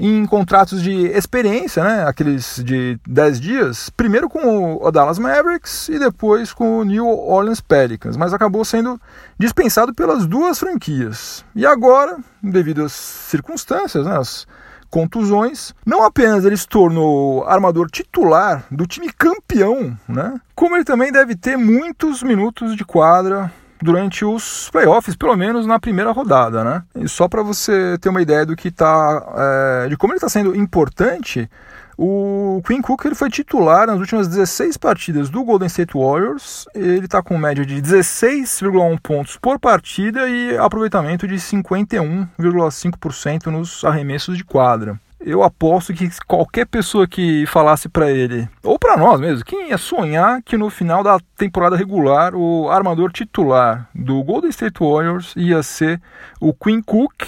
em 0.00 0.24
contratos 0.24 0.82
de 0.82 1.08
experiência, 1.08 1.84
né, 1.84 2.04
aqueles 2.06 2.62
de 2.64 2.98
10 3.06 3.40
dias, 3.40 3.90
primeiro 3.90 4.30
com 4.30 4.78
o 4.82 4.90
Dallas 4.90 5.18
Mavericks 5.18 5.90
e 5.90 5.98
depois 5.98 6.54
com 6.54 6.78
o 6.78 6.84
New 6.84 7.06
Orleans 7.06 7.60
Pelicans, 7.60 8.16
mas 8.16 8.32
acabou 8.32 8.64
sendo 8.64 8.98
dispensado 9.38 9.94
pelas 9.94 10.26
duas 10.26 10.58
franquias. 10.58 11.44
E 11.54 11.66
agora, 11.66 12.16
devido 12.42 12.82
às 12.82 12.92
circunstâncias, 12.92 14.06
né, 14.06 14.16
as 14.16 14.46
contusões, 14.88 15.74
não 15.84 16.02
apenas 16.02 16.46
ele 16.46 16.56
se 16.56 16.66
tornou 16.66 17.44
armador 17.44 17.88
titular 17.90 18.64
do 18.70 18.86
time 18.86 19.12
campeão, 19.12 19.94
né, 20.08 20.40
como 20.54 20.76
ele 20.76 20.84
também 20.84 21.12
deve 21.12 21.36
ter 21.36 21.58
muitos 21.58 22.22
minutos 22.22 22.74
de 22.74 22.86
quadra 22.86 23.52
durante 23.82 24.24
os 24.24 24.70
playoffs, 24.70 25.16
pelo 25.16 25.36
menos 25.36 25.66
na 25.66 25.78
primeira 25.78 26.12
rodada, 26.12 26.64
né? 26.64 26.82
E 26.94 27.08
só 27.08 27.28
para 27.28 27.42
você 27.42 27.98
ter 27.98 28.08
uma 28.08 28.22
ideia 28.22 28.44
do 28.44 28.56
que 28.56 28.70
tá, 28.70 29.84
é, 29.84 29.88
de 29.88 29.96
como 29.96 30.12
ele 30.12 30.18
está 30.18 30.28
sendo 30.28 30.54
importante, 30.54 31.50
o 31.96 32.62
Quinn 32.66 32.80
Cook 32.80 33.04
ele 33.04 33.14
foi 33.14 33.28
titular 33.28 33.86
nas 33.86 34.00
últimas 34.00 34.26
16 34.26 34.78
partidas 34.78 35.28
do 35.28 35.44
Golden 35.44 35.66
State 35.66 35.92
Warriors. 35.94 36.66
Ele 36.74 37.04
está 37.04 37.22
com 37.22 37.36
média 37.36 37.66
de 37.66 37.82
16,1 37.82 38.98
pontos 39.02 39.36
por 39.36 39.58
partida 39.58 40.26
e 40.28 40.56
aproveitamento 40.56 41.28
de 41.28 41.34
51,5% 41.34 43.46
nos 43.46 43.84
arremessos 43.84 44.36
de 44.36 44.44
quadra 44.44 44.98
eu 45.20 45.42
aposto 45.42 45.92
que 45.92 46.08
qualquer 46.26 46.66
pessoa 46.66 47.06
que 47.06 47.44
falasse 47.46 47.88
para 47.88 48.10
ele, 48.10 48.48
ou 48.62 48.78
para 48.78 48.96
nós 48.96 49.20
mesmo, 49.20 49.44
quem 49.44 49.68
ia 49.68 49.78
sonhar 49.78 50.42
que 50.42 50.56
no 50.56 50.70
final 50.70 51.02
da 51.02 51.18
temporada 51.36 51.76
regular 51.76 52.34
o 52.34 52.70
armador 52.70 53.12
titular 53.12 53.88
do 53.94 54.22
Golden 54.22 54.50
State 54.50 54.80
Warriors 54.80 55.34
ia 55.36 55.62
ser 55.62 56.00
o 56.40 56.54
Quinn 56.54 56.82
Cook, 56.82 57.24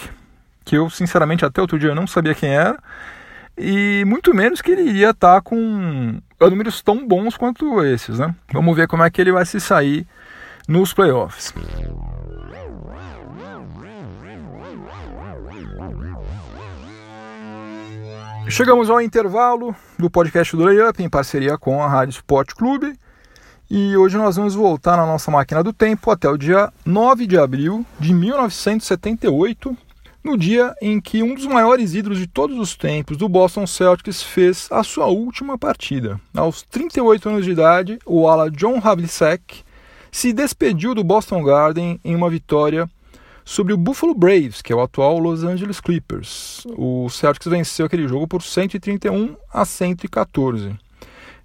que 0.64 0.76
eu 0.76 0.88
sinceramente 0.88 1.44
até 1.44 1.60
outro 1.60 1.78
dia 1.78 1.94
não 1.94 2.06
sabia 2.06 2.34
quem 2.34 2.50
era, 2.50 2.78
e 3.56 4.04
muito 4.06 4.34
menos 4.34 4.62
que 4.62 4.70
ele 4.70 4.82
iria 4.82 5.10
estar 5.10 5.34
tá 5.34 5.40
com 5.42 6.18
números 6.40 6.80
tão 6.82 7.06
bons 7.06 7.36
quanto 7.36 7.84
esses, 7.84 8.18
né? 8.18 8.34
Vamos 8.52 8.74
ver 8.74 8.88
como 8.88 9.02
é 9.02 9.10
que 9.10 9.20
ele 9.20 9.32
vai 9.32 9.44
se 9.44 9.60
sair 9.60 10.06
nos 10.66 10.94
playoffs. 10.94 11.52
Chegamos 18.48 18.90
ao 18.90 19.00
intervalo 19.00 19.74
do 19.98 20.10
podcast 20.10 20.54
do 20.56 20.64
Layup 20.64 21.02
em 21.02 21.08
parceria 21.08 21.56
com 21.56 21.82
a 21.82 21.88
Rádio 21.88 22.12
Sport 22.12 22.54
Clube. 22.54 22.94
E 23.70 23.96
hoje 23.96 24.16
nós 24.18 24.36
vamos 24.36 24.54
voltar 24.54 24.96
na 24.96 25.06
nossa 25.06 25.30
máquina 25.30 25.62
do 25.62 25.72
tempo 25.72 26.10
até 26.10 26.28
o 26.28 26.36
dia 26.36 26.70
9 26.84 27.26
de 27.26 27.38
abril 27.38 27.86
de 27.98 28.12
1978, 28.12 29.76
no 30.22 30.36
dia 30.36 30.74
em 30.82 31.00
que 31.00 31.22
um 31.22 31.34
dos 31.34 31.46
maiores 31.46 31.94
ídolos 31.94 32.18
de 32.18 32.26
todos 32.26 32.58
os 32.58 32.76
tempos 32.76 33.16
do 33.16 33.28
Boston 33.28 33.66
Celtics 33.66 34.22
fez 34.22 34.68
a 34.70 34.82
sua 34.82 35.06
última 35.06 35.56
partida. 35.56 36.20
Aos 36.34 36.62
38 36.62 37.28
anos 37.28 37.44
de 37.44 37.52
idade, 37.52 37.98
o 38.04 38.28
ala 38.28 38.50
John 38.50 38.80
Havlicek 38.82 39.64
se 40.10 40.32
despediu 40.32 40.94
do 40.94 41.02
Boston 41.02 41.42
Garden 41.42 41.98
em 42.04 42.14
uma 42.14 42.28
vitória 42.28 42.88
sobre 43.52 43.74
o 43.74 43.76
Buffalo 43.76 44.14
Braves, 44.14 44.62
que 44.62 44.72
é 44.72 44.76
o 44.76 44.80
atual 44.80 45.18
Los 45.18 45.44
Angeles 45.44 45.78
Clippers. 45.78 46.66
O 46.74 47.10
Celtics 47.10 47.46
venceu 47.46 47.84
aquele 47.84 48.08
jogo 48.08 48.26
por 48.26 48.42
131 48.42 49.36
a 49.52 49.66
114. 49.66 50.74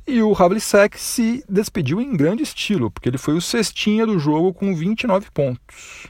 E 0.07 0.21
o 0.21 0.33
Havlicek 0.33 0.97
se 0.97 1.43
despediu 1.49 1.99
em 1.99 2.15
grande 2.15 2.43
estilo, 2.43 2.89
porque 2.89 3.09
ele 3.09 3.17
foi 3.17 3.35
o 3.35 3.41
cestinha 3.41 4.05
do 4.05 4.17
jogo 4.17 4.53
com 4.53 4.73
29 4.73 5.29
pontos. 5.33 6.07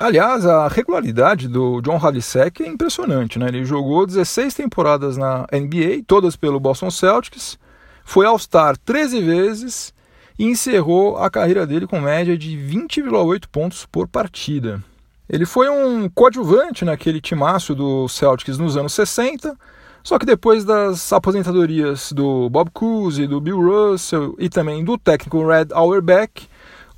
Aliás, 0.00 0.46
a 0.46 0.66
regularidade 0.66 1.46
do 1.46 1.82
John 1.82 2.00
Havlicek 2.02 2.62
é 2.62 2.66
impressionante. 2.66 3.38
Né? 3.38 3.48
Ele 3.48 3.66
jogou 3.66 4.06
16 4.06 4.54
temporadas 4.54 5.18
na 5.18 5.46
NBA, 5.52 6.04
todas 6.06 6.36
pelo 6.36 6.58
Boston 6.58 6.90
Celtics, 6.90 7.58
foi 8.02 8.24
All-Star 8.24 8.78
13 8.78 9.20
vezes 9.20 9.92
e 10.38 10.46
encerrou 10.46 11.18
a 11.18 11.28
carreira 11.28 11.66
dele 11.66 11.86
com 11.86 12.00
média 12.00 12.38
de 12.38 12.56
20,8 12.56 13.44
pontos 13.52 13.84
por 13.84 14.08
partida. 14.08 14.82
Ele 15.28 15.44
foi 15.44 15.68
um 15.68 16.08
coadjuvante 16.08 16.84
naquele 16.84 17.20
timaço 17.20 17.74
do 17.74 18.08
Celtics 18.08 18.56
nos 18.56 18.76
anos 18.76 18.94
60, 18.94 19.54
só 20.02 20.18
que 20.18 20.24
depois 20.24 20.64
das 20.64 21.12
aposentadorias 21.12 22.12
do 22.12 22.48
Bob 22.48 22.70
Cousy, 22.70 23.26
do 23.26 23.40
Bill 23.40 23.60
Russell 23.60 24.34
e 24.38 24.48
também 24.48 24.82
do 24.82 24.96
técnico 24.96 25.46
Red 25.46 25.66
Auerbach, 25.72 26.48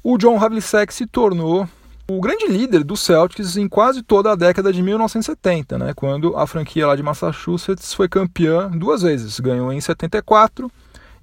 o 0.02 0.16
John 0.16 0.38
Havlicek 0.38 0.94
se 0.94 1.06
tornou 1.06 1.68
o 2.08 2.20
grande 2.20 2.46
líder 2.46 2.84
do 2.84 2.96
Celtics 2.96 3.56
em 3.56 3.68
quase 3.68 4.02
toda 4.02 4.32
a 4.32 4.36
década 4.36 4.72
de 4.72 4.82
1970, 4.82 5.78
né, 5.78 5.92
quando 5.94 6.36
a 6.36 6.46
franquia 6.46 6.86
lá 6.86 6.96
de 6.96 7.02
Massachusetts 7.02 7.94
foi 7.94 8.08
campeã 8.08 8.68
duas 8.68 9.02
vezes, 9.02 9.38
ganhou 9.40 9.72
em 9.72 9.80
74 9.80 10.70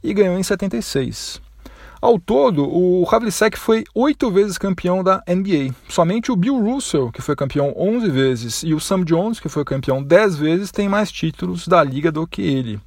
e 0.03 0.13
ganhou 0.13 0.37
em 0.37 0.43
76. 0.43 1.41
Ao 1.99 2.19
todo, 2.19 2.63
o 2.63 3.07
Havlicek 3.09 3.57
foi 3.57 3.83
oito 3.95 4.29
vezes 4.29 4.57
campeão 4.57 5.03
da 5.03 5.23
NBA. 5.27 5.73
Somente 5.89 6.31
o 6.31 6.35
Bill 6.35 6.59
Russell, 6.59 7.11
que 7.11 7.21
foi 7.21 7.35
campeão 7.35 7.73
11 7.75 8.09
vezes, 8.09 8.63
e 8.63 8.73
o 8.73 8.79
Sam 8.79 9.03
Jones, 9.03 9.39
que 9.39 9.49
foi 9.49 9.65
campeão 9.65 10.03
10 10.03 10.37
vezes, 10.37 10.71
têm 10.71 10.87
mais 10.87 11.11
títulos 11.11 11.67
da 11.67 11.83
liga 11.83 12.11
do 12.11 12.27
que 12.27 12.41
ele. 12.41 12.79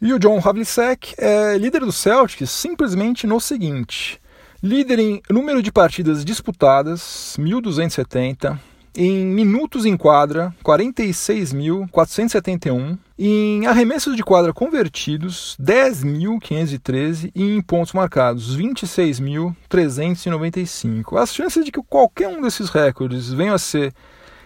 E 0.00 0.12
o 0.12 0.18
John 0.18 0.40
Havlicek 0.42 1.14
é 1.18 1.58
líder 1.58 1.80
do 1.80 1.92
Celtics 1.92 2.50
simplesmente 2.50 3.26
no 3.26 3.38
seguinte: 3.38 4.18
líder 4.62 4.98
em 4.98 5.22
número 5.30 5.62
de 5.62 5.70
partidas 5.70 6.24
disputadas, 6.24 7.36
1270, 7.38 8.58
em 8.96 9.26
minutos 9.26 9.84
em 9.84 9.96
quadra, 9.96 10.54
46.471. 10.64 12.96
Em 13.18 13.66
arremessos 13.66 14.14
de 14.16 14.22
quadra 14.22 14.52
convertidos, 14.52 15.56
10.513. 15.60 17.32
E 17.34 17.42
em 17.42 17.60
pontos 17.60 17.92
marcados, 17.92 18.56
26.395. 18.56 21.20
As 21.20 21.34
chances 21.34 21.64
de 21.64 21.72
que 21.72 21.82
qualquer 21.82 22.28
um 22.28 22.40
desses 22.40 22.70
recordes 22.70 23.32
venha 23.32 23.54
a 23.54 23.58
ser 23.58 23.92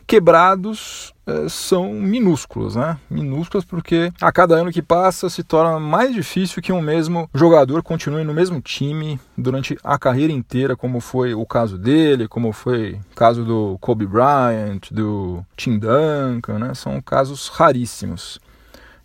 quebrados 0.06 1.12
são 1.48 1.92
minúsculos, 1.92 2.76
né? 2.76 2.98
Minúsculos 3.10 3.64
porque 3.64 4.12
a 4.20 4.32
cada 4.32 4.54
ano 4.54 4.72
que 4.72 4.82
passa 4.82 5.28
se 5.28 5.42
torna 5.42 5.78
mais 5.78 6.14
difícil 6.14 6.62
que 6.62 6.72
um 6.72 6.80
mesmo 6.80 7.28
jogador 7.34 7.82
continue 7.82 8.24
no 8.24 8.34
mesmo 8.34 8.60
time 8.60 9.20
durante 9.36 9.78
a 9.82 9.98
carreira 9.98 10.32
inteira, 10.32 10.76
como 10.76 11.00
foi 11.00 11.34
o 11.34 11.44
caso 11.44 11.76
dele, 11.78 12.28
como 12.28 12.52
foi 12.52 12.98
o 13.12 13.14
caso 13.14 13.44
do 13.44 13.76
Kobe 13.80 14.06
Bryant, 14.06 14.90
do 14.90 15.44
Tim 15.56 15.78
Duncan, 15.78 16.58
né? 16.58 16.74
São 16.74 17.00
casos 17.00 17.48
raríssimos. 17.48 18.40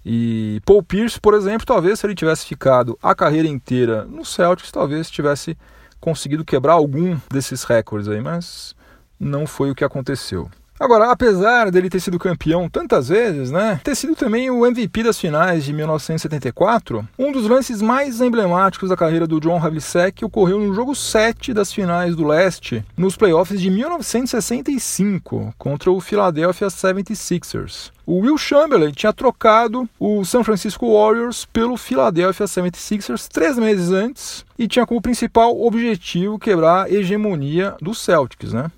E 0.06 0.62
Paul 0.66 0.84
Pierce, 0.84 1.20
por 1.20 1.34
exemplo, 1.34 1.66
talvez 1.66 2.00
se 2.00 2.06
ele 2.06 2.16
tivesse 2.16 2.46
ficado 2.46 2.98
a 3.02 3.16
carreira 3.16 3.48
inteira 3.48 4.04
no 4.06 4.26
Celtics, 4.26 4.72
talvez 4.72 5.10
tivesse 5.10 5.58
conseguido 6.00 6.44
quebrar 6.44 6.74
algum 6.74 7.18
desses 7.32 7.64
recordes 7.64 8.10
aí, 8.10 8.20
mas 8.20 8.76
não 9.18 9.48
foi 9.48 9.72
o 9.72 9.76
que 9.76 9.86
aconteceu. 9.86 10.50
Agora, 10.84 11.12
apesar 11.12 11.72
dele 11.72 11.90
ter 11.90 12.02
sido 12.02 12.20
campeão 12.20 12.68
tantas 12.68 13.08
vezes, 13.08 13.50
né, 13.50 13.80
ter 13.86 13.96
sido 13.96 14.18
também 14.18 14.50
o 14.50 14.66
MVP 14.66 15.02
das 15.02 15.18
finais 15.18 15.64
de 15.64 15.72
1974, 15.72 17.08
um 17.18 17.32
dos 17.32 17.48
lances 17.48 17.82
mais 17.82 18.20
emblemáticos 18.20 18.90
da 18.90 18.98
carreira 18.98 19.26
do 19.26 19.40
John 19.40 19.56
Havlicek 19.64 20.26
ocorreu 20.26 20.60
no 20.60 20.74
jogo 20.74 20.94
7 20.94 21.54
das 21.54 21.72
finais 21.72 22.18
do 22.18 22.28
leste, 22.28 22.84
nos 22.98 23.16
playoffs 23.16 23.62
de 23.62 23.70
1965, 23.70 25.54
contra 25.58 25.90
o 25.90 26.02
Philadelphia 26.02 26.68
76ers. 26.68 27.90
O 28.06 28.20
Will 28.20 28.38
Chamberlain 28.38 28.92
tinha 28.92 29.14
trocado 29.14 29.88
o 29.98 30.26
San 30.26 30.44
Francisco 30.44 30.92
Warriors 30.92 31.46
pelo 31.46 31.78
Philadelphia 31.78 32.46
76ers 32.46 33.30
três 33.30 33.58
meses 33.58 33.90
antes 33.90 34.44
e 34.60 34.68
tinha 34.68 34.86
como 34.86 35.02
principal 35.02 35.58
objetivo 35.62 36.38
quebrar 36.38 36.88
a 36.88 36.92
hegemonia 36.92 37.74
dos 37.82 38.00
Celtics, 38.00 38.52
né? 38.52 38.70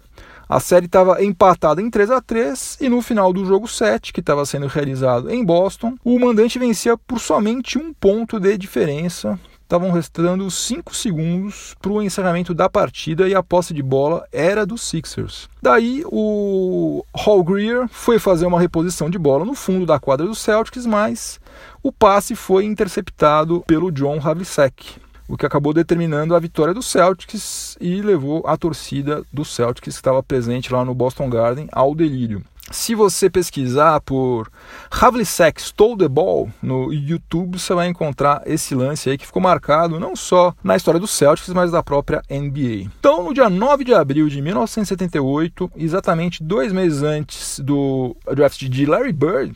A 0.48 0.60
série 0.60 0.86
estava 0.86 1.24
empatada 1.24 1.82
em 1.82 1.90
3 1.90 2.12
a 2.12 2.22
3 2.22 2.78
e 2.80 2.88
no 2.88 3.02
final 3.02 3.34
do 3.34 3.44
jogo 3.46 3.68
7, 3.68 4.14
que 4.14 4.20
estava 4.20 4.46
sendo 4.46 4.68
realizado 4.68 5.32
em 5.32 5.44
Boston, 5.44 5.96
o 6.04 6.20
mandante 6.20 6.60
vencia 6.60 6.96
por 6.96 7.20
somente 7.20 7.80
um 7.80 7.92
ponto 7.92 8.40
de 8.40 8.56
diferença. 8.56 9.40
Estavam 9.64 9.90
restando 9.90 10.50
5 10.52 10.96
segundos 10.96 11.75
para 11.82 11.92
o 11.92 12.00
encerramento 12.00 12.54
da 12.54 12.70
partida 12.70 13.28
e 13.28 13.34
a 13.34 13.42
posse 13.42 13.74
de 13.74 13.82
bola 13.82 14.24
era 14.32 14.64
dos 14.64 14.84
Sixers. 14.84 15.50
Daí 15.60 16.04
o 16.06 17.04
Hall 17.16 17.44
Greer 17.44 17.88
foi 17.90 18.20
fazer 18.20 18.46
uma 18.46 18.60
reposição 18.60 19.10
de 19.10 19.18
bola 19.18 19.44
no 19.44 19.56
fundo 19.56 19.84
da 19.84 20.00
quadra 20.00 20.28
dos 20.28 20.38
Celtics, 20.38 20.86
mas 20.86 21.40
o 21.82 21.92
passe 21.92 22.36
foi 22.36 22.66
interceptado 22.66 23.64
pelo 23.66 23.92
John 23.92 24.20
Havlicek 24.24 25.04
o 25.27 25.38
que 25.38 25.46
acabou 25.46 25.74
determinando 25.74 26.36
a 26.36 26.39
vitória 26.39 26.74
do 26.74 26.82
Celtics 26.82 27.77
e 27.79 28.01
levou 28.01 28.44
a 28.46 28.55
torcida 28.58 29.24
do 29.32 29.44
Celtics 29.44 29.96
que 29.96 30.00
estava 30.00 30.22
presente 30.22 30.72
lá 30.72 30.86
no 30.86 30.94
Boston 30.94 31.29
Garden 31.29 31.67
ao 31.72 31.96
delírio. 31.96 32.44
Se 32.72 32.96
você 32.96 33.29
pesquisar 33.29 34.01
por 34.01 34.50
Havlicek 34.89 35.62
Stole 35.62 36.00
the 36.00 36.08
Ball 36.08 36.50
no 36.63 36.91
YouTube, 36.91 37.60
você 37.60 37.75
vai 37.75 37.88
encontrar 37.88 38.41
esse 38.44 38.74
lance 38.74 39.08
aí 39.08 39.20
que 39.20 39.25
ficou 39.25 39.39
marcado 39.39 40.00
não 40.00 40.15
só 40.15 40.51
na 40.63 40.75
história 40.75 41.00
do 41.00 41.05
Celtics, 41.05 41.53
mas 41.53 41.70
da 41.70 41.84
própria 41.84 42.24
NBA. 42.27 42.89
Então, 43.00 43.24
no 43.24 43.36
dia 43.36 43.51
9 43.51 43.84
de 43.84 43.94
abril 43.94 44.27
de 44.27 44.41
1978, 44.41 45.72
exatamente 45.75 46.44
dois 46.44 46.74
meses 46.74 47.03
antes 47.03 47.60
do 47.60 48.17
draft 48.34 48.63
de 48.63 48.86
Larry 48.88 49.13
Bird, 49.13 49.53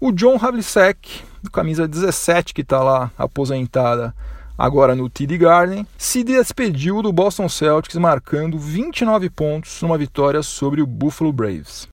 o 0.00 0.10
John 0.10 0.36
Havlicek, 0.40 1.22
camisa 1.52 1.86
17 1.86 2.52
que 2.52 2.62
está 2.62 2.82
lá 2.82 3.12
aposentada, 3.16 4.12
agora 4.60 4.94
no 4.94 5.08
TD 5.08 5.38
Garden, 5.38 5.86
se 5.96 6.22
despediu 6.22 7.00
do 7.00 7.10
Boston 7.10 7.48
Celtics 7.48 7.96
marcando 7.96 8.58
29 8.58 9.30
pontos 9.30 9.80
numa 9.80 9.96
vitória 9.96 10.42
sobre 10.42 10.82
o 10.82 10.86
Buffalo 10.86 11.32
Braves. 11.32 11.88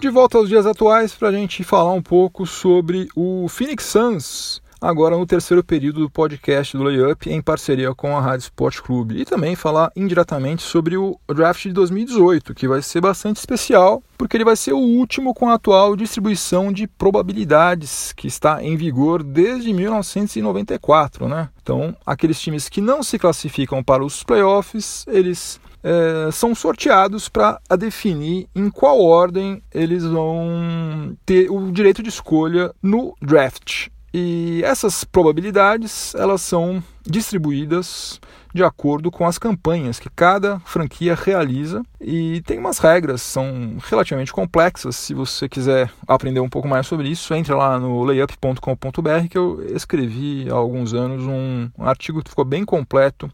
De 0.00 0.08
volta 0.08 0.38
aos 0.38 0.48
dias 0.48 0.64
atuais 0.64 1.12
para 1.12 1.28
a 1.28 1.32
gente 1.32 1.62
falar 1.62 1.92
um 1.92 2.02
pouco 2.02 2.46
sobre 2.46 3.06
o 3.14 3.46
Phoenix 3.46 3.84
Suns, 3.84 4.61
agora 4.82 5.16
no 5.16 5.24
terceiro 5.24 5.62
período 5.62 6.00
do 6.00 6.10
podcast 6.10 6.76
do 6.76 6.82
Layup 6.82 7.30
em 7.30 7.40
parceria 7.40 7.94
com 7.94 8.16
a 8.16 8.20
Rádio 8.20 8.44
Sport 8.44 8.80
Clube 8.80 9.20
e 9.20 9.24
também 9.24 9.54
falar 9.54 9.92
indiretamente 9.94 10.62
sobre 10.62 10.96
o 10.96 11.16
draft 11.28 11.62
de 11.62 11.72
2018, 11.72 12.52
que 12.52 12.66
vai 12.66 12.82
ser 12.82 13.00
bastante 13.00 13.36
especial, 13.36 14.02
porque 14.18 14.36
ele 14.36 14.44
vai 14.44 14.56
ser 14.56 14.72
o 14.72 14.78
último 14.78 15.32
com 15.32 15.48
a 15.48 15.54
atual 15.54 15.94
distribuição 15.94 16.72
de 16.72 16.88
probabilidades 16.88 18.12
que 18.12 18.26
está 18.26 18.62
em 18.62 18.76
vigor 18.76 19.22
desde 19.22 19.72
1994, 19.72 21.28
né? 21.28 21.48
Então, 21.62 21.96
aqueles 22.04 22.40
times 22.40 22.68
que 22.68 22.80
não 22.80 23.04
se 23.04 23.20
classificam 23.20 23.84
para 23.84 24.04
os 24.04 24.24
playoffs, 24.24 25.04
eles 25.06 25.60
é, 25.82 26.28
são 26.32 26.56
sorteados 26.56 27.28
para 27.28 27.60
definir 27.78 28.48
em 28.54 28.68
qual 28.68 29.00
ordem 29.00 29.62
eles 29.72 30.04
vão 30.04 31.16
ter 31.24 31.50
o 31.50 31.70
direito 31.70 32.02
de 32.02 32.08
escolha 32.08 32.72
no 32.82 33.14
draft. 33.22 33.88
E 34.12 34.62
essas 34.64 35.04
probabilidades 35.04 36.14
elas 36.14 36.42
são 36.42 36.82
distribuídas 37.04 38.20
de 38.54 38.62
acordo 38.62 39.10
com 39.10 39.26
as 39.26 39.38
campanhas 39.38 39.98
que 39.98 40.10
cada 40.10 40.60
franquia 40.60 41.14
realiza 41.14 41.82
e 41.98 42.42
tem 42.42 42.58
umas 42.58 42.78
regras, 42.78 43.22
são 43.22 43.78
relativamente 43.88 44.32
complexas. 44.32 44.96
Se 44.96 45.14
você 45.14 45.48
quiser 45.48 45.90
aprender 46.06 46.40
um 46.40 46.50
pouco 46.50 46.68
mais 46.68 46.86
sobre 46.86 47.08
isso, 47.08 47.32
entre 47.34 47.54
lá 47.54 47.78
no 47.78 48.04
layup.com.br 48.04 49.28
que 49.30 49.38
eu 49.38 49.64
escrevi 49.74 50.50
há 50.50 50.54
alguns 50.54 50.92
anos 50.92 51.22
um, 51.24 51.70
artigo 51.78 52.22
que 52.22 52.30
ficou 52.30 52.44
bem 52.44 52.64
completo 52.64 53.30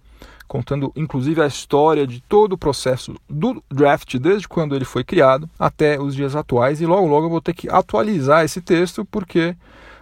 contando 0.47 0.91
inclusive 0.97 1.43
a 1.43 1.47
história 1.47 2.07
de 2.07 2.23
todo 2.23 2.55
o 2.55 2.59
processo 2.59 3.15
do 3.29 3.63
draft, 3.71 4.17
desde 4.17 4.49
quando 4.49 4.75
ele 4.75 4.85
foi 4.85 5.05
criado 5.05 5.51
até 5.59 6.01
os 6.01 6.15
dias 6.15 6.35
atuais. 6.35 6.81
E 6.81 6.87
logo, 6.87 7.07
logo 7.07 7.27
eu 7.27 7.31
vou 7.31 7.41
ter 7.41 7.53
que 7.53 7.69
atualizar 7.69 8.45
esse 8.45 8.63
texto, 8.63 9.05
porque 9.05 9.55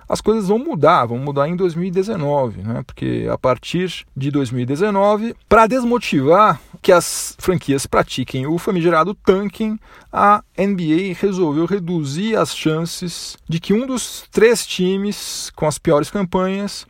as 0.09 0.21
coisas 0.21 0.49
vão 0.49 0.59
mudar, 0.59 1.07
vão 1.07 1.19
mudar 1.19 1.49
em 1.49 1.57
2019, 1.57 2.63
né? 2.63 2.83
Porque 2.87 3.27
a 3.31 3.37
partir 3.37 4.07
de 4.17 4.31
2019, 4.31 5.35
para 5.49 5.67
desmotivar 5.67 6.61
que 6.81 6.93
as 6.93 7.37
franquias 7.39 7.87
pratiquem 7.87 8.47
o 8.47 8.59
famigerado 8.59 9.15
tanking, 9.15 9.79
a 10.13 10.43
NBA 10.57 11.15
resolveu 11.19 11.67
reduzir 11.67 12.37
as 12.37 12.57
chances 12.57 13.37
de 13.49 13.59
que 13.59 13.73
um 13.73 13.87
dos 13.87 14.27
três 14.31 14.67
times 14.67 15.51
com 15.57 15.67
as 15.67 15.79
piores 15.79 16.11
campanhas 16.11 16.87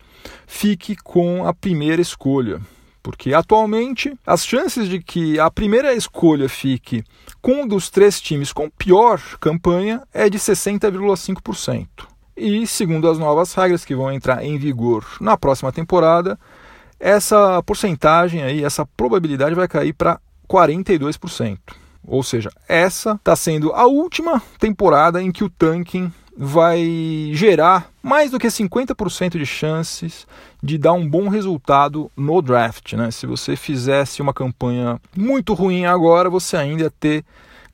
fique 0.47 0.97
com 0.97 1.47
a 1.47 1.55
primeira 1.55 2.03
escolha. 2.03 2.61
Porque 3.03 3.33
atualmente 3.33 4.13
as 4.27 4.45
chances 4.45 4.89
de 4.89 5.01
que 5.01 5.39
a 5.39 5.49
primeira 5.49 5.95
escolha 5.95 6.49
fique 6.49 7.05
com 7.41 7.63
um 7.63 7.69
dos 7.69 7.89
três 7.89 8.21
times 8.21 8.53
com 8.53 8.69
pior 8.69 9.21
campanha 9.39 10.03
é 10.13 10.29
de 10.29 10.39
60,5%. 10.39 12.16
E 12.37 12.67
segundo 12.67 13.09
as 13.09 13.19
novas 13.19 13.55
regras 13.55 13.85
que 13.85 13.95
vão 13.95 14.13
entrar 14.13 14.45
em 14.45 14.59
vigor 14.59 15.05
na 15.21 15.37
próxima 15.37 15.73
temporada, 15.73 16.39
essa 17.01 17.63
porcentagem 17.63 18.43
aí, 18.43 18.63
essa 18.63 18.85
probabilidade 18.85 19.55
vai 19.55 19.67
cair 19.67 19.93
para 19.93 20.21
42%. 20.49 21.59
Ou 22.07 22.23
seja, 22.23 22.51
essa 22.69 23.13
está 23.13 23.35
sendo 23.35 23.73
a 23.73 23.87
última 23.87 24.41
temporada 24.59 25.21
em 25.23 25.33
que 25.33 25.43
o 25.43 25.51
tanking 25.51 26.13
vai 26.37 27.31
gerar 27.33 27.91
mais 28.03 28.31
do 28.31 28.39
que 28.39 28.47
50% 28.47 29.39
de 29.39 29.47
chances 29.47 30.27
de 30.63 30.77
dar 30.77 30.93
um 30.93 31.09
bom 31.09 31.29
resultado 31.29 32.11
no 32.15 32.43
draft. 32.43 32.93
Né? 32.93 33.11
Se 33.11 33.27
você 33.27 33.57
fizesse 33.57 34.21
uma 34.21 34.35
campanha 34.35 35.01
muito 35.17 35.55
ruim 35.55 35.87
agora, 35.87 36.29
você 36.29 36.57
ainda 36.57 36.85
ia 36.85 36.91
ter 36.91 37.25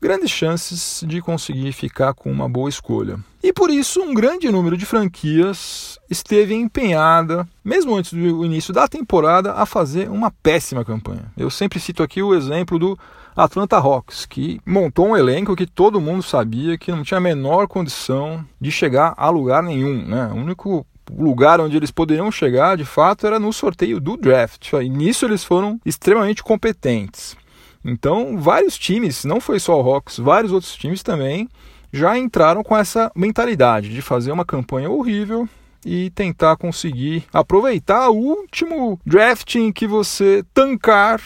grandes 0.00 0.30
chances 0.30 1.04
de 1.06 1.20
conseguir 1.20 1.72
ficar 1.72 2.14
com 2.14 2.30
uma 2.30 2.48
boa 2.48 2.68
escolha. 2.68 3.18
E 3.42 3.52
por 3.52 3.70
isso, 3.70 4.00
um 4.00 4.14
grande 4.14 4.48
número 4.52 4.76
de 4.76 4.86
franquias 4.86 5.98
esteve 6.08 6.54
empenhada, 6.54 7.46
mesmo 7.64 7.96
antes 7.96 8.12
do 8.12 8.44
início 8.44 8.72
da 8.72 8.86
temporada, 8.86 9.54
a 9.54 9.66
fazer 9.66 10.08
uma 10.08 10.30
péssima 10.30 10.84
campanha. 10.84 11.32
Eu 11.36 11.50
sempre 11.50 11.80
cito 11.80 12.04
aqui 12.04 12.22
o 12.22 12.34
exemplo 12.36 12.78
do 12.78 12.96
Atlanta 13.34 13.78
Hawks, 13.78 14.26
que 14.26 14.60
montou 14.64 15.08
um 15.08 15.16
elenco 15.16 15.56
que 15.56 15.66
todo 15.66 16.00
mundo 16.00 16.22
sabia 16.22 16.78
que 16.78 16.92
não 16.92 17.02
tinha 17.02 17.18
a 17.18 17.20
menor 17.20 17.66
condição 17.66 18.44
de 18.60 18.70
chegar 18.70 19.12
a 19.16 19.28
lugar 19.28 19.60
nenhum. 19.60 20.06
Né? 20.06 20.30
O 20.32 20.36
único 20.36 20.86
lugar 21.10 21.60
onde 21.60 21.76
eles 21.76 21.90
poderiam 21.90 22.30
chegar, 22.30 22.76
de 22.76 22.84
fato, 22.84 23.26
era 23.26 23.40
no 23.40 23.52
sorteio 23.52 23.98
do 23.98 24.16
draft. 24.16 24.72
E 24.74 24.88
nisso 24.88 25.24
eles 25.24 25.42
foram 25.42 25.80
extremamente 25.84 26.44
competentes. 26.44 27.36
Então, 27.84 28.38
vários 28.38 28.78
times, 28.78 29.24
não 29.24 29.40
foi 29.40 29.58
só 29.58 29.82
o 29.82 29.90
Hawks, 29.94 30.18
vários 30.18 30.52
outros 30.52 30.76
times 30.76 31.02
também 31.02 31.48
já 31.92 32.16
entraram 32.16 32.62
com 32.62 32.76
essa 32.76 33.12
mentalidade 33.14 33.90
de 33.90 34.00
fazer 34.00 34.32
uma 34.32 34.44
campanha 34.44 34.90
horrível 34.90 35.48
e 35.84 36.10
tentar 36.10 36.56
conseguir 36.56 37.24
aproveitar 37.32 38.08
o 38.08 38.16
último 38.16 38.98
draft 39.04 39.56
em 39.56 39.72
que 39.72 39.86
você 39.86 40.44
tancar 40.54 41.20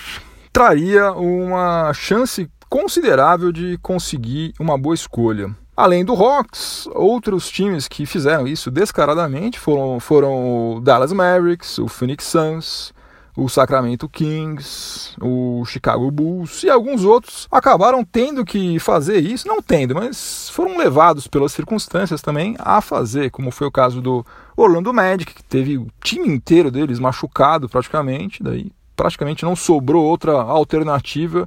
traria 0.52 1.12
uma 1.12 1.92
chance 1.92 2.50
considerável 2.68 3.52
de 3.52 3.78
conseguir 3.78 4.54
uma 4.58 4.76
boa 4.76 4.94
escolha. 4.94 5.54
Além 5.76 6.04
do 6.06 6.14
Hawks, 6.14 6.88
outros 6.94 7.50
times 7.50 7.86
que 7.86 8.06
fizeram 8.06 8.48
isso 8.48 8.70
descaradamente 8.70 9.60
foram, 9.60 10.00
foram 10.00 10.76
o 10.76 10.80
Dallas 10.80 11.12
Mavericks, 11.12 11.76
o 11.78 11.86
Phoenix 11.86 12.24
Suns, 12.24 12.94
o 13.36 13.48
Sacramento 13.48 14.08
Kings, 14.08 15.14
o 15.20 15.62
Chicago 15.66 16.10
Bulls 16.10 16.62
e 16.62 16.70
alguns 16.70 17.04
outros 17.04 17.46
acabaram 17.52 18.02
tendo 18.02 18.44
que 18.44 18.78
fazer 18.78 19.18
isso, 19.18 19.46
não 19.46 19.60
tendo, 19.60 19.94
mas 19.94 20.48
foram 20.48 20.78
levados 20.78 21.26
pelas 21.26 21.52
circunstâncias 21.52 22.22
também 22.22 22.56
a 22.58 22.80
fazer, 22.80 23.30
como 23.30 23.50
foi 23.50 23.66
o 23.66 23.72
caso 23.72 24.00
do 24.00 24.24
Orlando 24.56 24.92
Magic, 24.92 25.34
que 25.34 25.44
teve 25.44 25.76
o 25.76 25.88
time 26.02 26.26
inteiro 26.26 26.70
deles 26.70 26.98
machucado 26.98 27.68
praticamente, 27.68 28.42
daí 28.42 28.72
praticamente 28.96 29.44
não 29.44 29.54
sobrou 29.54 30.02
outra 30.02 30.32
alternativa. 30.32 31.46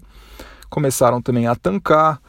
Começaram 0.69 1.19
também 1.19 1.47
a 1.47 1.56
tancar. 1.56 2.21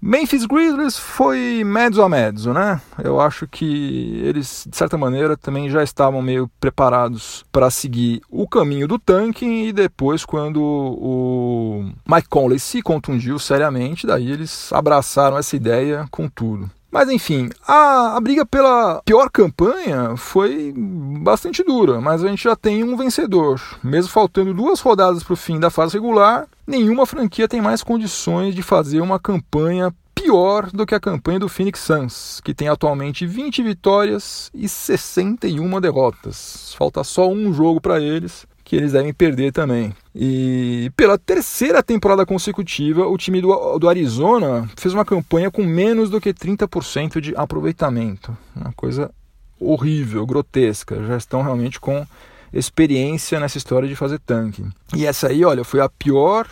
Memphis 0.00 0.46
Grizzlies 0.46 0.96
foi 0.96 1.64
mezzo 1.64 2.02
a 2.02 2.08
mezzo, 2.08 2.52
né? 2.52 2.80
Eu 3.02 3.20
acho 3.20 3.48
que 3.48 4.20
eles, 4.24 4.64
de 4.68 4.76
certa 4.76 4.96
maneira, 4.96 5.36
também 5.36 5.68
já 5.68 5.82
estavam 5.82 6.22
meio 6.22 6.48
preparados 6.60 7.44
para 7.50 7.68
seguir 7.68 8.22
o 8.30 8.46
caminho 8.46 8.86
do 8.86 8.98
tanking 8.98 9.66
e 9.66 9.72
depois, 9.72 10.24
quando 10.24 10.62
o 10.62 11.90
Mike 12.06 12.28
Conley 12.28 12.60
se 12.60 12.80
contundiu 12.80 13.38
seriamente, 13.40 14.06
daí 14.06 14.30
eles 14.30 14.72
abraçaram 14.72 15.36
essa 15.36 15.56
ideia 15.56 16.06
com 16.12 16.28
tudo. 16.28 16.70
Mas 16.90 17.10
enfim, 17.10 17.50
a, 17.66 18.16
a, 18.16 18.20
briga 18.20 18.46
pela 18.46 19.02
pior 19.04 19.28
campanha 19.30 20.16
foi 20.16 20.72
bastante 20.74 21.62
dura, 21.62 22.00
mas 22.00 22.24
a 22.24 22.28
gente 22.28 22.44
já 22.44 22.56
tem 22.56 22.82
um 22.82 22.96
vencedor. 22.96 23.60
Mesmo 23.84 24.10
faltando 24.10 24.54
duas 24.54 24.80
rodadas 24.80 25.22
para 25.22 25.34
o 25.34 25.36
fim 25.36 25.60
da 25.60 25.68
fase 25.68 25.94
regular, 25.94 26.48
nenhuma 26.66 27.04
franquia 27.04 27.46
tem 27.46 27.60
mais 27.60 27.82
condições 27.82 28.54
de 28.54 28.62
fazer 28.62 29.00
uma 29.00 29.18
campanha 29.18 29.94
pior 30.14 30.70
do 30.70 30.84
que 30.84 30.94
a 30.94 31.00
campanha 31.00 31.38
do 31.38 31.48
Phoenix 31.48 31.80
Suns, 31.80 32.40
que 32.42 32.54
tem 32.54 32.68
atualmente 32.68 33.26
20 33.26 33.62
vitórias 33.62 34.50
e 34.54 34.68
61 34.68 35.80
derrotas. 35.80 36.74
Falta 36.76 37.04
só 37.04 37.28
um 37.28 37.52
jogo 37.52 37.80
para 37.80 38.00
eles 38.00 38.46
que 38.68 38.76
eles 38.76 38.92
devem 38.92 39.14
perder 39.14 39.50
também. 39.50 39.94
E 40.14 40.92
pela 40.94 41.16
terceira 41.16 41.82
temporada 41.82 42.26
consecutiva, 42.26 43.06
o 43.06 43.16
time 43.16 43.40
do, 43.40 43.78
do 43.78 43.88
Arizona 43.88 44.68
fez 44.76 44.92
uma 44.92 45.06
campanha 45.06 45.50
com 45.50 45.62
menos 45.64 46.10
do 46.10 46.20
que 46.20 46.34
30% 46.34 47.18
de 47.18 47.34
aproveitamento. 47.34 48.36
Uma 48.54 48.70
coisa 48.74 49.10
horrível, 49.58 50.26
grotesca. 50.26 51.02
Já 51.06 51.16
estão 51.16 51.40
realmente 51.40 51.80
com 51.80 52.06
experiência 52.52 53.40
nessa 53.40 53.56
história 53.56 53.88
de 53.88 53.96
fazer 53.96 54.18
tanque. 54.18 54.62
E 54.94 55.06
essa 55.06 55.28
aí, 55.28 55.46
olha, 55.46 55.64
foi 55.64 55.80
a 55.80 55.88
pior 55.88 56.46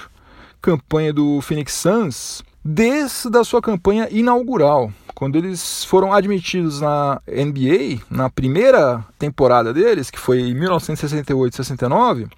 campanha 0.62 1.12
do 1.12 1.42
Phoenix 1.42 1.74
Suns 1.74 2.42
desde 2.64 3.36
a 3.36 3.44
sua 3.44 3.60
campanha 3.60 4.08
inaugural 4.10 4.90
quando 5.16 5.36
eles 5.36 5.82
foram 5.82 6.12
admitidos 6.12 6.82
na 6.82 7.22
NBA, 7.26 8.02
na 8.10 8.28
primeira 8.28 9.02
temporada 9.18 9.72
deles, 9.72 10.10
que 10.10 10.18
foi 10.18 10.40
em 10.40 10.54
1968-69, 10.54 12.28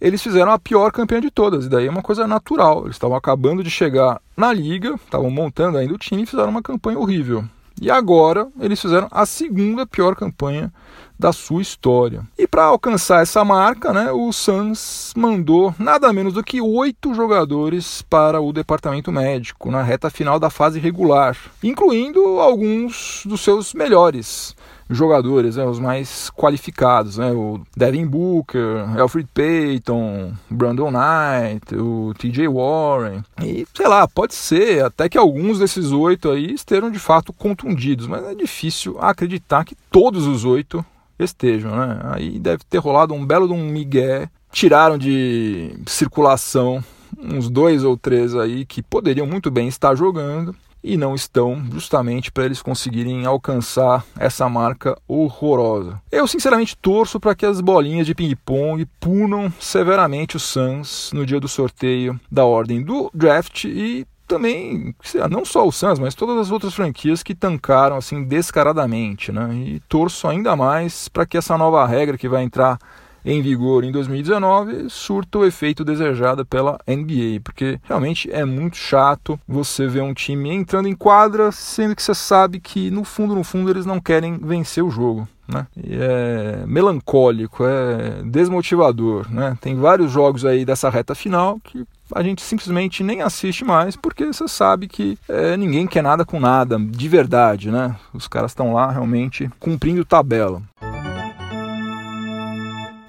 eles 0.00 0.22
fizeram 0.22 0.52
a 0.52 0.58
pior 0.58 0.92
campanha 0.92 1.22
de 1.22 1.32
todas. 1.32 1.66
E 1.66 1.68
daí 1.68 1.88
é 1.88 1.90
uma 1.90 2.02
coisa 2.02 2.24
natural. 2.24 2.84
Eles 2.84 2.94
estavam 2.94 3.16
acabando 3.16 3.60
de 3.60 3.70
chegar 3.70 4.20
na 4.36 4.52
liga, 4.52 4.94
estavam 4.94 5.28
montando 5.30 5.78
ainda 5.78 5.94
o 5.94 5.98
time 5.98 6.22
e 6.22 6.26
fizeram 6.26 6.50
uma 6.50 6.62
campanha 6.62 6.96
horrível. 6.96 7.44
E 7.80 7.90
agora 7.90 8.48
eles 8.58 8.80
fizeram 8.80 9.08
a 9.10 9.26
segunda 9.26 9.86
pior 9.86 10.16
campanha 10.16 10.72
da 11.18 11.32
sua 11.32 11.62
história. 11.62 12.22
E 12.38 12.46
para 12.46 12.64
alcançar 12.64 13.22
essa 13.22 13.44
marca, 13.44 13.92
né, 13.92 14.12
o 14.12 14.32
Suns 14.32 15.12
mandou 15.16 15.74
nada 15.78 16.12
menos 16.12 16.34
do 16.34 16.44
que 16.44 16.60
oito 16.60 17.14
jogadores 17.14 18.02
para 18.02 18.40
o 18.40 18.52
departamento 18.52 19.10
médico 19.10 19.70
na 19.70 19.82
reta 19.82 20.10
final 20.10 20.38
da 20.38 20.50
fase 20.50 20.78
regular, 20.78 21.36
incluindo 21.62 22.20
alguns 22.40 23.22
dos 23.24 23.40
seus 23.40 23.72
melhores 23.72 24.54
jogadores, 24.88 25.56
né, 25.56 25.64
os 25.64 25.78
mais 25.78 26.30
qualificados, 26.30 27.18
né, 27.18 27.32
o 27.32 27.60
Devin 27.76 28.06
Booker, 28.06 28.84
Alfred 28.98 29.28
Payton, 29.32 30.32
Brandon 30.48 30.90
Knight, 30.90 31.74
o 31.74 32.14
TJ 32.18 32.48
Warren. 32.48 33.22
E 33.42 33.66
sei 33.74 33.88
lá, 33.88 34.06
pode 34.06 34.34
ser 34.34 34.84
até 34.84 35.08
que 35.08 35.18
alguns 35.18 35.58
desses 35.58 35.92
oito 35.92 36.30
aí 36.30 36.52
estejam 36.52 36.90
de 36.90 36.98
fato 36.98 37.32
contundidos, 37.32 38.06
mas 38.06 38.24
é 38.24 38.34
difícil 38.34 38.96
acreditar 39.00 39.64
que 39.64 39.76
todos 39.90 40.26
os 40.26 40.44
oito 40.44 40.84
estejam, 41.18 41.74
né? 41.74 42.00
Aí 42.04 42.38
deve 42.38 42.62
ter 42.68 42.78
rolado 42.78 43.14
um 43.14 43.24
belo 43.24 43.48
de 43.48 43.54
um 43.54 43.68
migué, 43.68 44.28
tiraram 44.52 44.98
de 44.98 45.74
circulação 45.86 46.82
uns 47.18 47.48
dois 47.48 47.84
ou 47.84 47.96
três 47.96 48.34
aí 48.34 48.64
que 48.64 48.82
poderiam 48.82 49.26
muito 49.26 49.50
bem 49.50 49.68
estar 49.68 49.94
jogando 49.94 50.54
e 50.86 50.96
não 50.96 51.16
estão, 51.16 51.64
justamente 51.72 52.30
para 52.30 52.44
eles 52.44 52.62
conseguirem 52.62 53.26
alcançar 53.26 54.04
essa 54.16 54.48
marca 54.48 54.96
horrorosa. 55.08 56.00
Eu 56.12 56.28
sinceramente 56.28 56.76
torço 56.76 57.18
para 57.18 57.34
que 57.34 57.44
as 57.44 57.60
bolinhas 57.60 58.06
de 58.06 58.14
ping-pong 58.14 58.86
punam 59.00 59.52
severamente 59.58 60.36
os 60.36 60.44
Suns 60.44 61.10
no 61.12 61.26
dia 61.26 61.40
do 61.40 61.48
sorteio 61.48 62.20
da 62.30 62.44
ordem 62.44 62.80
do 62.80 63.10
draft 63.12 63.64
e 63.64 64.06
também, 64.28 64.94
não 65.30 65.44
só 65.44 65.66
o 65.66 65.72
Suns, 65.72 65.98
mas 65.98 66.14
todas 66.14 66.36
as 66.38 66.50
outras 66.50 66.74
franquias 66.74 67.22
que 67.22 67.34
tancaram 67.34 67.96
assim 67.96 68.24
descaradamente, 68.24 69.32
né? 69.32 69.52
E 69.54 69.80
torço 69.88 70.28
ainda 70.28 70.54
mais 70.56 71.08
para 71.08 71.26
que 71.26 71.36
essa 71.36 71.58
nova 71.58 71.84
regra 71.86 72.18
que 72.18 72.28
vai 72.28 72.42
entrar 72.42 72.78
em 73.26 73.42
vigor 73.42 73.82
em 73.82 73.90
2019 73.90 74.88
surta 74.88 75.38
o 75.38 75.44
efeito 75.44 75.84
desejado 75.84 76.46
pela 76.46 76.78
NBA, 76.86 77.40
porque 77.42 77.80
realmente 77.82 78.30
é 78.32 78.44
muito 78.44 78.76
chato 78.76 79.38
você 79.48 79.88
ver 79.88 80.02
um 80.02 80.14
time 80.14 80.50
entrando 80.50 80.86
em 80.86 80.94
quadra, 80.94 81.50
sendo 81.50 81.96
que 81.96 82.02
você 82.02 82.14
sabe 82.14 82.60
que 82.60 82.88
no 82.88 83.02
fundo, 83.02 83.34
no 83.34 83.42
fundo, 83.42 83.68
eles 83.68 83.84
não 83.84 83.98
querem 83.98 84.38
vencer 84.38 84.84
o 84.84 84.90
jogo. 84.90 85.26
Né? 85.48 85.66
É 85.76 86.64
melancólico, 86.66 87.64
é 87.64 88.22
desmotivador. 88.24 89.30
Né? 89.30 89.56
Tem 89.60 89.76
vários 89.76 90.10
jogos 90.10 90.44
aí 90.44 90.64
dessa 90.64 90.90
reta 90.90 91.14
final 91.14 91.58
que 91.62 91.84
a 92.12 92.22
gente 92.22 92.42
simplesmente 92.42 93.02
nem 93.02 93.22
assiste 93.22 93.64
mais 93.64 93.96
porque 93.96 94.26
você 94.26 94.46
sabe 94.46 94.86
que 94.88 95.18
é, 95.28 95.56
ninguém 95.56 95.86
quer 95.86 96.02
nada 96.02 96.24
com 96.24 96.40
nada, 96.40 96.78
de 96.78 97.08
verdade. 97.08 97.70
Né? 97.70 97.94
Os 98.12 98.26
caras 98.26 98.50
estão 98.50 98.72
lá 98.72 98.90
realmente 98.90 99.48
cumprindo 99.58 100.04
tabela. 100.04 100.62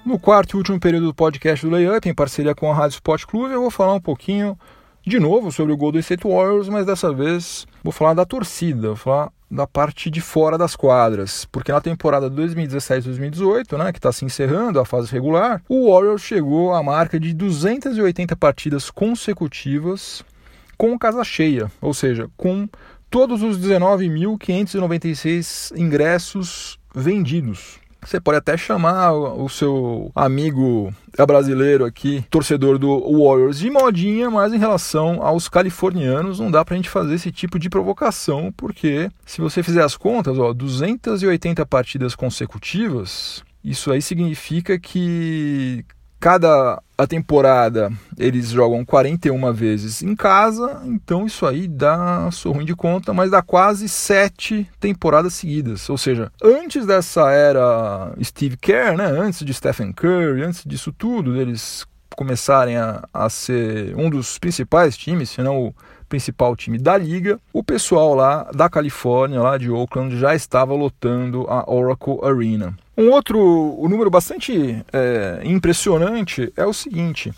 No 0.08 0.18
quarto 0.18 0.54
e 0.54 0.56
último 0.56 0.80
período 0.80 1.08
do 1.08 1.12
podcast 1.12 1.66
do 1.66 1.70
Layup, 1.70 2.08
em 2.08 2.14
parceria 2.14 2.54
com 2.54 2.72
a 2.72 2.74
Rádio 2.74 2.94
Sport 2.94 3.26
Clube, 3.26 3.52
eu 3.52 3.60
vou 3.60 3.70
falar 3.70 3.92
um 3.92 4.00
pouquinho 4.00 4.58
de 5.06 5.20
novo 5.20 5.52
sobre 5.52 5.74
o 5.74 5.76
Golden 5.76 6.00
State 6.00 6.26
Warriors, 6.26 6.70
mas 6.70 6.86
dessa 6.86 7.12
vez 7.12 7.66
vou 7.84 7.92
falar 7.92 8.14
da 8.14 8.24
torcida, 8.24 8.88
vou 8.88 8.96
falar 8.96 9.30
da 9.50 9.66
parte 9.66 10.08
de 10.08 10.22
fora 10.22 10.56
das 10.56 10.74
quadras, 10.74 11.44
porque 11.52 11.70
na 11.70 11.82
temporada 11.82 12.30
2017-2018, 12.30 13.76
né, 13.76 13.92
que 13.92 13.98
está 13.98 14.10
se 14.10 14.24
encerrando 14.24 14.80
a 14.80 14.86
fase 14.86 15.12
regular, 15.12 15.60
o 15.68 15.92
Warriors 15.92 16.22
chegou 16.22 16.72
à 16.72 16.82
marca 16.82 17.20
de 17.20 17.34
280 17.34 18.34
partidas 18.34 18.90
consecutivas 18.90 20.24
com 20.78 20.98
casa 20.98 21.22
cheia, 21.22 21.70
ou 21.82 21.92
seja, 21.92 22.30
com 22.34 22.66
todos 23.10 23.42
os 23.42 23.58
19.596 23.58 25.76
ingressos 25.76 26.78
vendidos. 26.94 27.78
Você 28.08 28.18
pode 28.18 28.38
até 28.38 28.56
chamar 28.56 29.12
o 29.12 29.50
seu 29.50 30.10
amigo 30.14 30.90
brasileiro 31.26 31.84
aqui, 31.84 32.24
torcedor 32.30 32.78
do 32.78 33.00
Warriors, 33.00 33.58
de 33.58 33.68
modinha, 33.68 34.30
mas 34.30 34.54
em 34.54 34.58
relação 34.58 35.22
aos 35.22 35.46
californianos 35.46 36.40
não 36.40 36.50
dá 36.50 36.64
pra 36.64 36.74
gente 36.74 36.88
fazer 36.88 37.16
esse 37.16 37.30
tipo 37.30 37.58
de 37.58 37.68
provocação, 37.68 38.50
porque 38.56 39.10
se 39.26 39.42
você 39.42 39.62
fizer 39.62 39.84
as 39.84 39.94
contas, 39.94 40.38
ó, 40.38 40.54
280 40.54 41.66
partidas 41.66 42.14
consecutivas, 42.14 43.44
isso 43.62 43.92
aí 43.92 44.00
significa 44.00 44.78
que 44.78 45.84
Cada 46.20 46.82
a 46.96 47.06
temporada 47.06 47.92
eles 48.18 48.48
jogam 48.48 48.84
41 48.84 49.52
vezes 49.52 50.02
em 50.02 50.16
casa, 50.16 50.82
então 50.84 51.26
isso 51.26 51.46
aí 51.46 51.68
dá, 51.68 52.28
sou 52.32 52.52
ruim 52.52 52.64
de 52.64 52.74
conta, 52.74 53.14
mas 53.14 53.30
dá 53.30 53.40
quase 53.40 53.88
sete 53.88 54.68
temporadas 54.80 55.34
seguidas. 55.34 55.88
Ou 55.88 55.96
seja, 55.96 56.32
antes 56.42 56.84
dessa 56.84 57.30
era 57.30 58.12
Steve 58.20 58.56
Kerr, 58.56 58.96
né, 58.96 59.04
antes 59.04 59.44
de 59.44 59.54
Stephen 59.54 59.92
Curry, 59.92 60.42
antes 60.42 60.64
disso 60.64 60.92
tudo, 60.92 61.40
eles 61.40 61.86
começarem 62.16 62.76
a, 62.76 63.04
a 63.14 63.30
ser 63.30 63.94
um 63.96 64.10
dos 64.10 64.40
principais 64.40 64.96
times, 64.96 65.30
se 65.30 65.40
não 65.40 65.66
o 65.66 65.74
principal 66.08 66.56
time 66.56 66.78
da 66.78 66.96
liga, 66.96 67.38
o 67.52 67.62
pessoal 67.62 68.12
lá 68.14 68.50
da 68.52 68.68
Califórnia, 68.68 69.40
lá 69.40 69.56
de 69.56 69.70
Oakland, 69.70 70.18
já 70.18 70.34
estava 70.34 70.74
lotando 70.74 71.46
a 71.48 71.70
Oracle 71.70 72.18
Arena. 72.24 72.76
Um 72.98 73.12
outro 73.12 73.38
um 73.38 73.88
número 73.88 74.10
bastante 74.10 74.84
é, 74.92 75.40
impressionante 75.44 76.52
é 76.56 76.66
o 76.66 76.72
seguinte: 76.72 77.32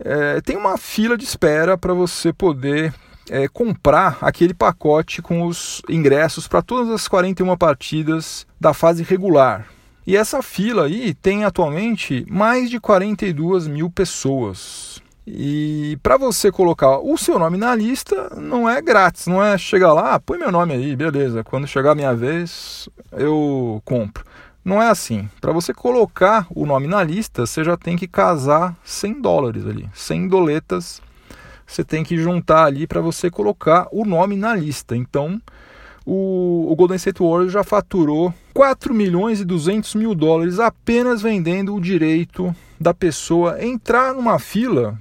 é, 0.00 0.40
tem 0.40 0.56
uma 0.56 0.76
fila 0.76 1.16
de 1.16 1.22
espera 1.22 1.78
para 1.78 1.94
você 1.94 2.32
poder 2.32 2.92
é, 3.30 3.46
comprar 3.46 4.18
aquele 4.20 4.52
pacote 4.52 5.22
com 5.22 5.46
os 5.46 5.80
ingressos 5.88 6.48
para 6.48 6.62
todas 6.62 6.90
as 6.90 7.06
41 7.06 7.56
partidas 7.56 8.44
da 8.60 8.74
fase 8.74 9.04
regular. 9.04 9.68
E 10.04 10.16
essa 10.16 10.42
fila 10.42 10.86
aí 10.86 11.14
tem 11.14 11.44
atualmente 11.44 12.26
mais 12.28 12.68
de 12.68 12.80
42 12.80 13.68
mil 13.68 13.88
pessoas. 13.88 15.00
E 15.24 15.96
para 16.02 16.16
você 16.16 16.50
colocar 16.50 16.98
o 16.98 17.16
seu 17.16 17.38
nome 17.38 17.56
na 17.56 17.72
lista, 17.72 18.34
não 18.36 18.68
é 18.68 18.80
grátis, 18.82 19.26
não 19.26 19.44
é 19.44 19.56
chegar 19.58 19.92
lá, 19.92 20.14
ah, 20.14 20.20
põe 20.20 20.38
meu 20.38 20.50
nome 20.50 20.72
aí, 20.72 20.96
beleza. 20.96 21.44
Quando 21.44 21.68
chegar 21.68 21.92
a 21.92 21.94
minha 21.94 22.16
vez, 22.16 22.88
eu 23.12 23.80
compro. 23.84 24.24
Não 24.68 24.82
é 24.82 24.90
assim. 24.90 25.26
Para 25.40 25.50
você 25.50 25.72
colocar 25.72 26.46
o 26.54 26.66
nome 26.66 26.86
na 26.86 27.02
lista, 27.02 27.46
você 27.46 27.64
já 27.64 27.74
tem 27.74 27.96
que 27.96 28.06
casar 28.06 28.76
100 28.84 29.22
dólares 29.22 29.66
ali. 29.66 29.88
100 29.94 30.28
doletas 30.28 31.00
você 31.66 31.82
tem 31.82 32.04
que 32.04 32.18
juntar 32.18 32.64
ali 32.64 32.86
para 32.86 33.00
você 33.00 33.30
colocar 33.30 33.88
o 33.90 34.04
nome 34.04 34.36
na 34.36 34.54
lista. 34.54 34.94
Então, 34.94 35.40
o, 36.04 36.74
Golden 36.76 36.96
State 36.96 37.22
Warriors 37.22 37.50
já 37.50 37.64
faturou 37.64 38.32
4 38.52 38.92
milhões 38.92 39.40
e 39.40 39.44
200 39.46 39.94
mil 39.94 40.14
dólares 40.14 40.58
apenas 40.58 41.22
vendendo 41.22 41.74
o 41.74 41.80
direito 41.80 42.54
da 42.78 42.92
pessoa 42.92 43.64
entrar 43.64 44.12
numa 44.12 44.38
fila 44.38 44.98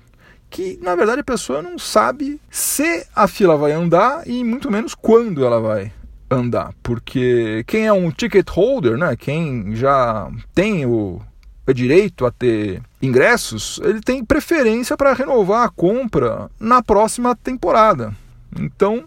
que, 0.49 0.79
na 0.81 0.95
verdade, 0.95 1.19
a 1.19 1.25
pessoa 1.25 1.61
não 1.61 1.77
sabe 1.77 2.39
se 2.49 3.05
a 3.13 3.27
fila 3.27 3.57
vai 3.57 3.73
andar 3.73 4.25
e 4.25 4.45
muito 4.45 4.71
menos 4.71 4.95
quando 4.95 5.45
ela 5.45 5.59
vai 5.59 5.91
andar, 6.29 6.73
porque 6.83 7.63
quem 7.67 7.87
é 7.87 7.93
um 7.93 8.11
ticket 8.11 8.47
holder, 8.49 8.97
né, 8.97 9.15
quem 9.15 9.75
já 9.75 10.29
tem 10.53 10.85
o, 10.85 11.21
o 11.65 11.73
direito 11.73 12.25
a 12.25 12.31
ter 12.31 12.81
ingressos, 13.01 13.79
ele 13.83 14.01
tem 14.01 14.23
preferência 14.23 14.97
para 14.97 15.13
renovar 15.13 15.65
a 15.65 15.69
compra 15.69 16.49
na 16.59 16.81
próxima 16.81 17.35
temporada. 17.35 18.13
Então, 18.59 19.05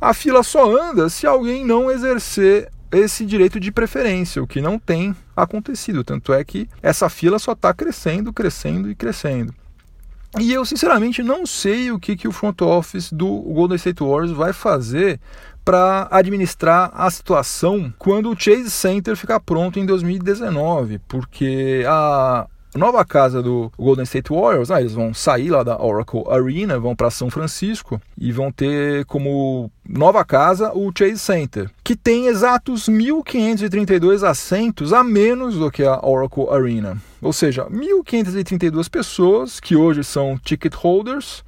a 0.00 0.12
fila 0.12 0.42
só 0.42 0.70
anda 0.76 1.08
se 1.08 1.26
alguém 1.26 1.64
não 1.64 1.90
exercer 1.90 2.70
esse 2.90 3.24
direito 3.24 3.58
de 3.58 3.72
preferência, 3.72 4.42
o 4.42 4.46
que 4.46 4.60
não 4.60 4.78
tem 4.78 5.14
acontecido. 5.36 6.04
Tanto 6.04 6.32
é 6.32 6.44
que 6.44 6.68
essa 6.82 7.08
fila 7.08 7.38
só 7.38 7.52
está 7.52 7.74
crescendo, 7.74 8.32
crescendo 8.32 8.90
e 8.90 8.94
crescendo. 8.94 9.54
E 10.38 10.52
eu 10.52 10.64
sinceramente 10.64 11.22
não 11.22 11.46
sei 11.46 11.90
o 11.90 11.98
que, 11.98 12.16
que 12.16 12.28
o 12.28 12.32
front 12.32 12.60
office 12.60 13.10
do 13.10 13.26
Golden 13.26 13.76
State 13.76 14.02
Warriors 14.02 14.32
vai 14.32 14.52
fazer 14.52 15.18
para 15.66 16.06
administrar 16.12 16.92
a 16.94 17.10
situação 17.10 17.92
quando 17.98 18.30
o 18.30 18.38
Chase 18.38 18.70
Center 18.70 19.16
ficar 19.16 19.40
pronto 19.40 19.80
em 19.80 19.84
2019, 19.84 21.00
porque 21.08 21.84
a 21.88 22.46
nova 22.76 23.04
casa 23.04 23.42
do 23.42 23.72
Golden 23.76 24.04
State 24.04 24.32
Warriors, 24.32 24.70
ah, 24.70 24.80
eles 24.80 24.92
vão 24.92 25.12
sair 25.12 25.50
lá 25.50 25.64
da 25.64 25.82
Oracle 25.82 26.22
Arena, 26.28 26.78
vão 26.78 26.94
para 26.94 27.10
São 27.10 27.28
Francisco 27.28 28.00
e 28.16 28.30
vão 28.30 28.52
ter 28.52 29.04
como 29.06 29.68
nova 29.84 30.24
casa 30.24 30.70
o 30.72 30.92
Chase 30.96 31.18
Center, 31.18 31.68
que 31.82 31.96
tem 31.96 32.28
exatos 32.28 32.88
1.532 32.88 34.22
assentos 34.22 34.92
a 34.92 35.02
menos 35.02 35.56
do 35.56 35.68
que 35.68 35.82
a 35.82 35.98
Oracle 36.00 36.48
Arena. 36.48 36.96
Ou 37.20 37.32
seja, 37.32 37.66
1.532 37.68 38.88
pessoas 38.88 39.58
que 39.58 39.74
hoje 39.74 40.04
são 40.04 40.38
ticket 40.38 40.74
holders 40.74 41.42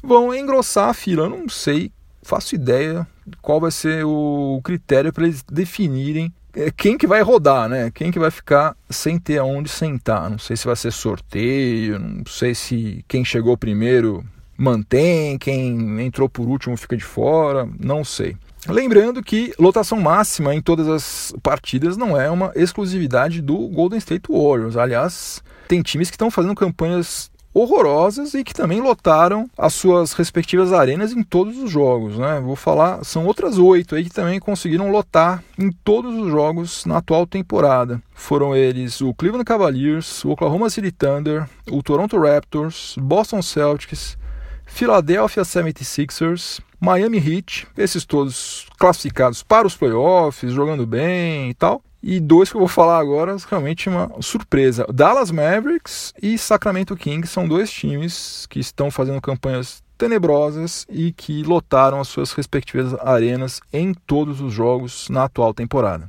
vão 0.00 0.32
engrossar 0.32 0.90
a 0.90 0.94
fila. 0.94 1.24
Eu 1.24 1.30
não 1.30 1.48
sei 1.48 1.90
faço 2.22 2.54
ideia 2.54 3.06
qual 3.40 3.60
vai 3.60 3.70
ser 3.70 4.04
o 4.04 4.60
critério 4.62 5.12
para 5.12 5.24
eles 5.24 5.42
definirem 5.42 6.32
é, 6.56 6.70
quem 6.70 6.96
que 6.96 7.06
vai 7.06 7.20
rodar, 7.20 7.68
né? 7.68 7.90
Quem 7.90 8.12
que 8.12 8.18
vai 8.18 8.30
ficar 8.30 8.76
sem 8.88 9.18
ter 9.18 9.38
aonde 9.38 9.68
sentar. 9.68 10.30
Não 10.30 10.38
sei 10.38 10.56
se 10.56 10.66
vai 10.66 10.76
ser 10.76 10.92
sorteio, 10.92 11.98
não 11.98 12.24
sei 12.26 12.54
se 12.54 13.04
quem 13.08 13.24
chegou 13.24 13.56
primeiro 13.56 14.24
mantém, 14.56 15.36
quem 15.36 16.00
entrou 16.00 16.28
por 16.28 16.46
último 16.48 16.76
fica 16.76 16.96
de 16.96 17.04
fora, 17.04 17.68
não 17.78 18.04
sei. 18.04 18.36
Lembrando 18.68 19.22
que 19.22 19.52
lotação 19.58 20.00
máxima 20.00 20.54
em 20.54 20.62
todas 20.62 20.88
as 20.88 21.34
partidas 21.42 21.96
não 21.96 22.18
é 22.18 22.30
uma 22.30 22.50
exclusividade 22.54 23.42
do 23.42 23.68
Golden 23.68 23.98
State 23.98 24.30
Warriors. 24.30 24.76
Aliás, 24.76 25.42
tem 25.68 25.82
times 25.82 26.08
que 26.08 26.14
estão 26.14 26.30
fazendo 26.30 26.54
campanhas 26.54 27.30
horrorosas 27.54 28.34
e 28.34 28.42
que 28.42 28.52
também 28.52 28.80
lotaram 28.80 29.48
as 29.56 29.72
suas 29.72 30.12
respectivas 30.12 30.72
arenas 30.72 31.12
em 31.12 31.22
todos 31.22 31.56
os 31.56 31.70
jogos. 31.70 32.18
Né? 32.18 32.40
Vou 32.40 32.56
falar, 32.56 33.04
são 33.04 33.24
outras 33.24 33.56
oito 33.56 33.94
aí 33.94 34.04
que 34.04 34.10
também 34.10 34.40
conseguiram 34.40 34.90
lotar 34.90 35.42
em 35.56 35.70
todos 35.70 36.12
os 36.14 36.30
jogos 36.30 36.84
na 36.84 36.98
atual 36.98 37.26
temporada. 37.26 38.02
Foram 38.12 38.54
eles 38.56 39.00
o 39.00 39.14
Cleveland 39.14 39.44
Cavaliers, 39.44 40.24
o 40.24 40.30
Oklahoma 40.30 40.68
City 40.68 40.90
Thunder, 40.90 41.48
o 41.70 41.82
Toronto 41.82 42.18
Raptors, 42.18 42.96
Boston 42.98 43.40
Celtics, 43.40 44.18
Philadelphia 44.66 45.42
76ers, 45.42 46.60
Miami 46.80 47.18
Heat, 47.18 47.66
esses 47.78 48.04
todos 48.04 48.66
classificados 48.78 49.42
para 49.42 49.66
os 49.66 49.76
playoffs, 49.76 50.52
jogando 50.52 50.86
bem 50.86 51.50
e 51.50 51.54
tal. 51.54 51.82
E 52.06 52.20
dois 52.20 52.50
que 52.50 52.56
eu 52.56 52.60
vou 52.60 52.68
falar 52.68 52.98
agora, 52.98 53.34
realmente 53.48 53.88
uma 53.88 54.10
surpresa. 54.20 54.86
Dallas 54.92 55.30
Mavericks 55.30 56.12
e 56.22 56.36
Sacramento 56.36 56.94
Kings 56.94 57.32
são 57.32 57.48
dois 57.48 57.72
times 57.72 58.44
que 58.50 58.60
estão 58.60 58.90
fazendo 58.90 59.22
campanhas 59.22 59.82
tenebrosas 59.96 60.84
e 60.90 61.12
que 61.12 61.42
lotaram 61.42 61.98
as 61.98 62.08
suas 62.08 62.32
respectivas 62.32 62.92
arenas 63.00 63.62
em 63.72 63.94
todos 63.94 64.42
os 64.42 64.52
jogos 64.52 65.08
na 65.08 65.24
atual 65.24 65.54
temporada. 65.54 66.06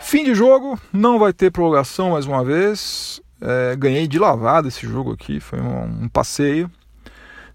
Fim 0.00 0.24
de 0.24 0.34
jogo, 0.34 0.76
não 0.92 1.16
vai 1.16 1.32
ter 1.32 1.52
prorrogação 1.52 2.10
mais 2.10 2.26
uma 2.26 2.42
vez. 2.42 3.20
É, 3.40 3.76
ganhei 3.76 4.08
de 4.08 4.18
lavada 4.18 4.66
esse 4.66 4.84
jogo 4.84 5.12
aqui, 5.12 5.38
foi 5.38 5.60
um, 5.60 6.04
um 6.04 6.08
passeio. 6.08 6.68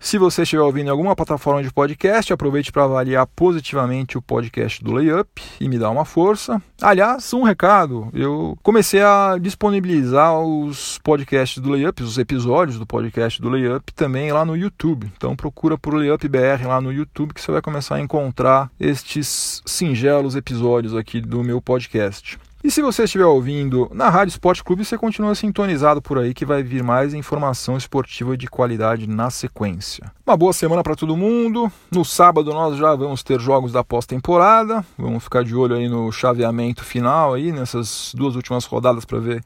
Se 0.06 0.20
você 0.20 0.44
estiver 0.44 0.62
ouvindo 0.62 0.86
em 0.86 0.92
alguma 0.92 1.16
plataforma 1.16 1.64
de 1.64 1.74
podcast, 1.74 2.32
aproveite 2.32 2.72
para 2.72 2.84
avaliar 2.84 3.26
positivamente 3.26 4.20
o 4.20 4.22
podcast 4.22 4.84
do 4.84 4.92
Layup 4.92 5.42
e 5.60 5.68
me 5.68 5.80
dar 5.80 5.90
uma 5.90 6.06
força. 6.06 6.62
Aliás, 6.80 7.34
um 7.34 7.42
recado: 7.42 8.10
eu 8.14 8.56
comecei 8.62 9.02
a 9.02 9.36
disponibilizar 9.42 10.40
os 10.40 11.00
podcasts 11.00 11.58
do 11.58 11.72
Layup, 11.72 12.04
os 12.04 12.20
episódios 12.20 12.78
do 12.78 12.86
podcast 12.86 13.42
do 13.42 13.50
Layup 13.50 13.92
também 13.96 14.32
lá 14.32 14.46
no 14.46 14.56
YouTube. 14.56 15.12
Então 15.18 15.36
procura 15.36 15.76
por 15.76 15.96
Layup 15.96 16.28
BR 16.28 16.68
lá 16.68 16.80
no 16.80 16.94
YouTube 16.94 17.34
que 17.34 17.42
você 17.42 17.52
vai 17.52 17.64
começar 17.64 17.96
a 17.96 18.00
encontrar 18.00 18.70
estes 18.80 19.64
singelos 19.66 20.36
episódios 20.36 20.96
aqui 20.96 21.20
do 21.20 21.44
meu 21.44 21.60
podcast. 21.60 22.38
E 22.66 22.72
se 22.72 22.82
você 22.82 23.04
estiver 23.04 23.28
ouvindo 23.28 23.88
na 23.94 24.10
Rádio 24.10 24.32
Esporte 24.32 24.64
Clube, 24.64 24.84
você 24.84 24.98
continua 24.98 25.36
sintonizado 25.36 26.02
por 26.02 26.18
aí 26.18 26.34
que 26.34 26.44
vai 26.44 26.64
vir 26.64 26.82
mais 26.82 27.14
informação 27.14 27.78
esportiva 27.78 28.36
de 28.36 28.48
qualidade 28.48 29.06
na 29.06 29.30
sequência. 29.30 30.12
Uma 30.26 30.36
boa 30.36 30.52
semana 30.52 30.82
para 30.82 30.96
todo 30.96 31.16
mundo. 31.16 31.72
No 31.92 32.04
sábado 32.04 32.52
nós 32.52 32.76
já 32.76 32.96
vamos 32.96 33.22
ter 33.22 33.40
jogos 33.40 33.72
da 33.72 33.84
pós-temporada. 33.84 34.84
Vamos 34.98 35.26
ficar 35.26 35.44
de 35.44 35.54
olho 35.54 35.76
aí 35.76 35.88
no 35.88 36.12
chaveamento 36.12 36.84
final 36.84 37.36
aí 37.36 37.52
nessas 37.52 38.16
duas 38.18 38.36
últimas 38.36 38.66
rodadas 38.66 39.06
para 39.06 39.20
ver 39.20 39.44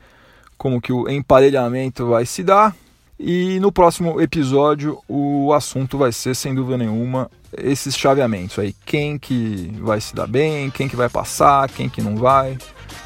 como 0.57 0.79
que 0.79 0.93
o 0.93 1.09
emparelhamento 1.09 2.07
vai 2.07 2.25
se 2.25 2.41
dar. 2.41 2.73
E 3.19 3.59
no 3.59 3.69
próximo 3.69 4.21
episódio 4.21 4.97
o 5.09 5.51
assunto 5.51 5.97
vai 5.97 6.13
ser, 6.13 6.33
sem 6.37 6.55
dúvida 6.55 6.77
nenhuma, 6.77 7.29
esses 7.57 7.97
chaveamentos 7.97 8.57
aí. 8.57 8.73
Quem 8.85 9.19
que 9.19 9.77
vai 9.81 9.99
se 9.99 10.15
dar 10.15 10.25
bem, 10.25 10.71
quem 10.71 10.87
que 10.87 10.95
vai 10.95 11.09
passar, 11.09 11.67
quem 11.67 11.89
que 11.89 12.01
não 12.01 12.15
vai 12.15 12.57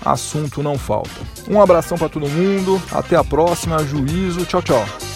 assunto 0.04 0.64
não 0.64 0.78
falta. 0.78 1.22
Um 1.50 1.62
abração 1.62 1.98
para 1.98 2.10
todo 2.10 2.28
mundo, 2.28 2.82
até 2.92 3.16
a 3.16 3.24
próxima, 3.24 3.84
juízo, 3.84 4.46
tchau, 4.46 4.62
tchau. 4.62 5.13